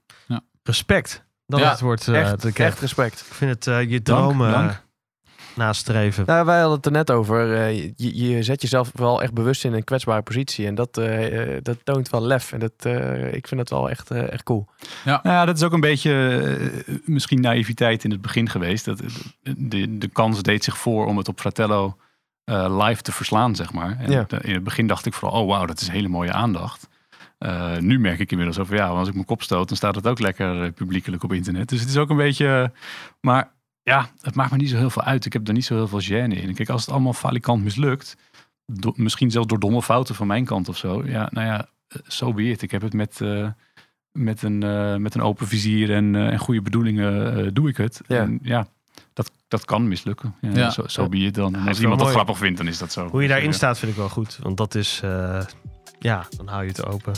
[0.63, 1.25] Respect.
[1.47, 2.09] Dat Ja, is het woord.
[2.09, 3.21] eh, Echt, echt respect.
[3.29, 4.71] Ik vind het eh, je dromen dank.
[4.71, 4.77] eh,
[5.59, 6.25] nastreven.
[6.27, 7.55] Nou, wij hadden het er net over.
[7.55, 10.67] eh, je, je zet jezelf wel echt bewust in een kwetsbare positie.
[10.67, 12.53] En dat, eh, eh, dat toont wel lef.
[12.53, 14.67] En dat, eh, ik vind dat wel echt, eh, echt cool.
[15.05, 16.13] Nou ja, dat is ook een beetje
[17.05, 18.85] misschien naïviteit in het begin geweest.
[18.85, 19.03] Dat,
[19.57, 21.97] de, de kans deed zich voor om het op Fratello
[22.45, 23.97] eh, live te verslaan, zeg maar.
[23.99, 24.27] En Ja.
[24.43, 26.89] in het begin dacht ik vooral, oh wauw, dat is hele mooie aandacht.
[27.39, 30.07] Eh, nu merk ik inmiddels over, ja, als ik mijn kop stoot, dan staat het
[30.07, 31.69] ook lekker publiekelijk op internet.
[31.69, 32.73] Dus het is ook een beetje,
[33.21, 33.51] maar
[33.89, 35.25] ja, het maakt me niet zo heel veel uit.
[35.25, 36.55] Ik heb er niet zo heel veel gêne in.
[36.55, 38.17] Kijk, als het allemaal falikant mislukt,
[38.67, 41.03] do- misschien zelfs door domme fouten van mijn kant of zo.
[41.07, 41.69] Ja, nou ja,
[42.07, 42.63] zo be it.
[42.63, 43.49] Ik heb het met, eh,
[44.13, 47.77] met, een, eh, met een open vizier en, eh, en goede bedoelingen eh, doe ik
[47.77, 48.01] het.
[48.07, 48.21] Ja.
[48.21, 48.67] En ja,
[49.13, 50.35] dat, dat kan mislukken.
[50.41, 50.71] Ja, Ja.
[50.71, 51.55] Zo, zo be it dan.
[51.55, 52.13] Als iemand dat mooi.
[52.21, 53.09] grappig vindt, dan is dat zo.
[53.09, 54.39] Hoe je daarin eh, staat vind ik wel goed.
[54.43, 55.41] Want dat is, eh,
[55.99, 57.13] ja, dan hou je het open.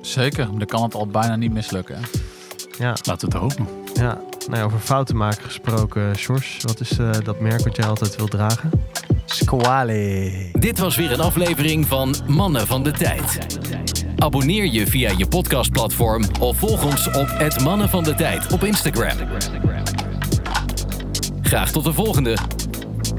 [0.00, 1.96] Zeker, maar dan kan het al bijna niet mislukken.
[1.96, 2.02] hè.
[2.78, 3.68] Ja, Laten we het hopen.
[3.94, 4.18] ja.
[4.46, 6.58] Nou ja, over fouten maken gesproken, Sjors.
[6.62, 8.70] Wat is eh, dat merk wat jij altijd wil dragen?
[9.24, 10.32] Squale.
[10.52, 13.38] Dit was weer een aflevering van Mannen van de Tijd.
[14.18, 18.64] Abonneer je via je podcastplatform of volg ons op het Mannen van de Tijd op
[18.64, 19.16] Instagram.
[21.42, 22.36] Graag tot de volgende.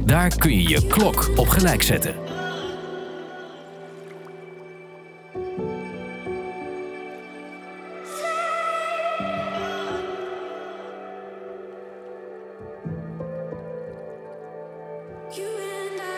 [0.06, 2.14] Daar kun je je klok op gelijk zetten.